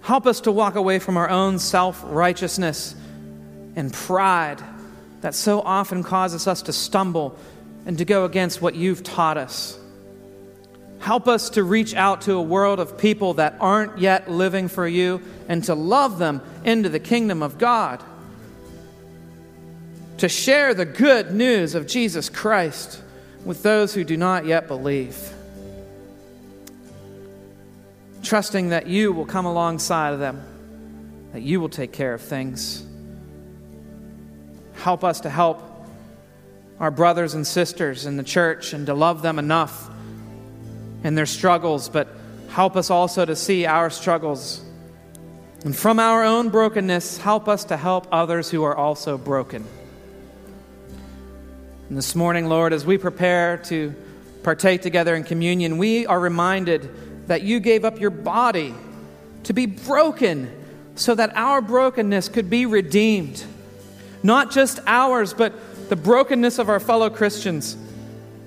Help 0.00 0.26
us 0.26 0.40
to 0.40 0.50
walk 0.50 0.74
away 0.74 0.98
from 0.98 1.16
our 1.16 1.30
own 1.30 1.60
self 1.60 2.02
righteousness 2.04 2.96
and 3.76 3.92
pride 3.92 4.60
that 5.20 5.36
so 5.36 5.60
often 5.60 6.02
causes 6.02 6.48
us 6.48 6.62
to 6.62 6.72
stumble 6.72 7.38
and 7.86 7.98
to 7.98 8.04
go 8.04 8.24
against 8.24 8.60
what 8.60 8.74
you've 8.74 9.04
taught 9.04 9.36
us. 9.36 9.78
Help 11.08 11.26
us 11.26 11.48
to 11.48 11.64
reach 11.64 11.94
out 11.94 12.20
to 12.20 12.34
a 12.34 12.42
world 12.42 12.78
of 12.78 12.98
people 12.98 13.32
that 13.32 13.56
aren't 13.60 13.96
yet 13.96 14.30
living 14.30 14.68
for 14.68 14.86
you 14.86 15.22
and 15.48 15.64
to 15.64 15.74
love 15.74 16.18
them 16.18 16.42
into 16.66 16.90
the 16.90 17.00
kingdom 17.00 17.42
of 17.42 17.56
God. 17.56 18.04
To 20.18 20.28
share 20.28 20.74
the 20.74 20.84
good 20.84 21.32
news 21.32 21.74
of 21.74 21.86
Jesus 21.86 22.28
Christ 22.28 23.02
with 23.42 23.62
those 23.62 23.94
who 23.94 24.04
do 24.04 24.18
not 24.18 24.44
yet 24.44 24.68
believe. 24.68 25.16
Trusting 28.22 28.68
that 28.68 28.86
you 28.86 29.10
will 29.10 29.24
come 29.24 29.46
alongside 29.46 30.12
of 30.12 30.20
them, 30.20 30.42
that 31.32 31.40
you 31.40 31.58
will 31.58 31.70
take 31.70 31.94
care 31.94 32.12
of 32.12 32.20
things. 32.20 32.84
Help 34.74 35.04
us 35.04 35.20
to 35.20 35.30
help 35.30 35.62
our 36.78 36.90
brothers 36.90 37.32
and 37.32 37.46
sisters 37.46 38.04
in 38.04 38.18
the 38.18 38.22
church 38.22 38.74
and 38.74 38.84
to 38.84 38.92
love 38.92 39.22
them 39.22 39.38
enough 39.38 39.88
and 41.04 41.16
their 41.16 41.26
struggles, 41.26 41.88
but 41.88 42.08
help 42.48 42.76
us 42.76 42.90
also 42.90 43.24
to 43.24 43.36
see 43.36 43.66
our 43.66 43.90
struggles. 43.90 44.62
And 45.64 45.76
from 45.76 45.98
our 45.98 46.24
own 46.24 46.50
brokenness, 46.50 47.18
help 47.18 47.48
us 47.48 47.64
to 47.64 47.76
help 47.76 48.06
others 48.12 48.50
who 48.50 48.64
are 48.64 48.76
also 48.76 49.18
broken. 49.18 49.64
And 51.88 51.96
this 51.96 52.14
morning, 52.14 52.48
Lord, 52.48 52.72
as 52.72 52.84
we 52.84 52.98
prepare 52.98 53.56
to 53.64 53.94
partake 54.42 54.82
together 54.82 55.14
in 55.14 55.24
communion, 55.24 55.78
we 55.78 56.06
are 56.06 56.20
reminded 56.20 57.26
that 57.28 57.42
you 57.42 57.60
gave 57.60 57.84
up 57.84 58.00
your 58.00 58.10
body 58.10 58.74
to 59.44 59.52
be 59.52 59.66
broken 59.66 60.50
so 60.94 61.14
that 61.14 61.34
our 61.34 61.60
brokenness 61.60 62.28
could 62.28 62.50
be 62.50 62.66
redeemed. 62.66 63.44
Not 64.22 64.50
just 64.50 64.80
ours, 64.86 65.32
but 65.32 65.52
the 65.88 65.96
brokenness 65.96 66.58
of 66.58 66.68
our 66.68 66.80
fellow 66.80 67.08
Christians. 67.08 67.76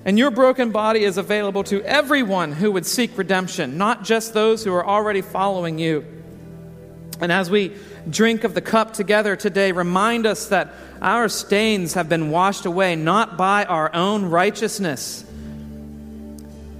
And 0.04 0.18
your 0.18 0.32
broken 0.32 0.70
body 0.70 1.04
is 1.04 1.16
available 1.16 1.62
to 1.64 1.82
everyone 1.84 2.52
who 2.52 2.72
would 2.72 2.86
seek 2.86 3.16
redemption, 3.16 3.78
not 3.78 4.02
just 4.02 4.34
those 4.34 4.64
who 4.64 4.74
are 4.74 4.84
already 4.84 5.20
following 5.20 5.78
you. 5.78 6.04
And 7.20 7.30
as 7.30 7.48
we 7.48 7.76
drink 8.10 8.42
of 8.42 8.54
the 8.54 8.60
cup 8.60 8.94
together 8.94 9.36
today, 9.36 9.70
remind 9.70 10.26
us 10.26 10.48
that 10.48 10.74
our 11.00 11.28
stains 11.28 11.94
have 11.94 12.08
been 12.08 12.30
washed 12.30 12.66
away 12.66 12.96
not 12.96 13.36
by 13.36 13.64
our 13.64 13.94
own 13.94 14.24
righteousness, 14.24 15.24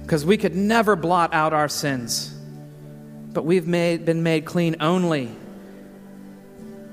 because 0.01 0.25
we 0.25 0.35
could 0.35 0.53
never 0.53 0.97
blot 0.97 1.33
out 1.33 1.53
our 1.53 1.69
sins, 1.69 2.29
but 3.31 3.45
we've 3.45 3.67
made, 3.67 4.03
been 4.03 4.21
made 4.21 4.43
clean 4.43 4.75
only 4.81 5.31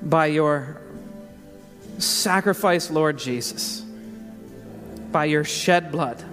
by 0.01 0.27
your 0.27 0.79
sacrifice, 1.97 2.89
Lord 2.89 3.17
Jesus 3.17 3.80
by 5.11 5.25
your 5.25 5.43
shed 5.43 5.91
blood. 5.91 6.23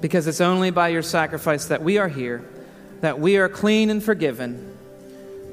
Because 0.00 0.26
it's 0.26 0.40
only 0.40 0.70
by 0.70 0.88
your 0.88 1.02
sacrifice 1.02 1.66
that 1.66 1.82
we 1.82 1.98
are 1.98 2.08
here, 2.08 2.44
that 3.00 3.18
we 3.18 3.36
are 3.38 3.48
clean 3.48 3.90
and 3.90 4.02
forgiven. 4.02 4.76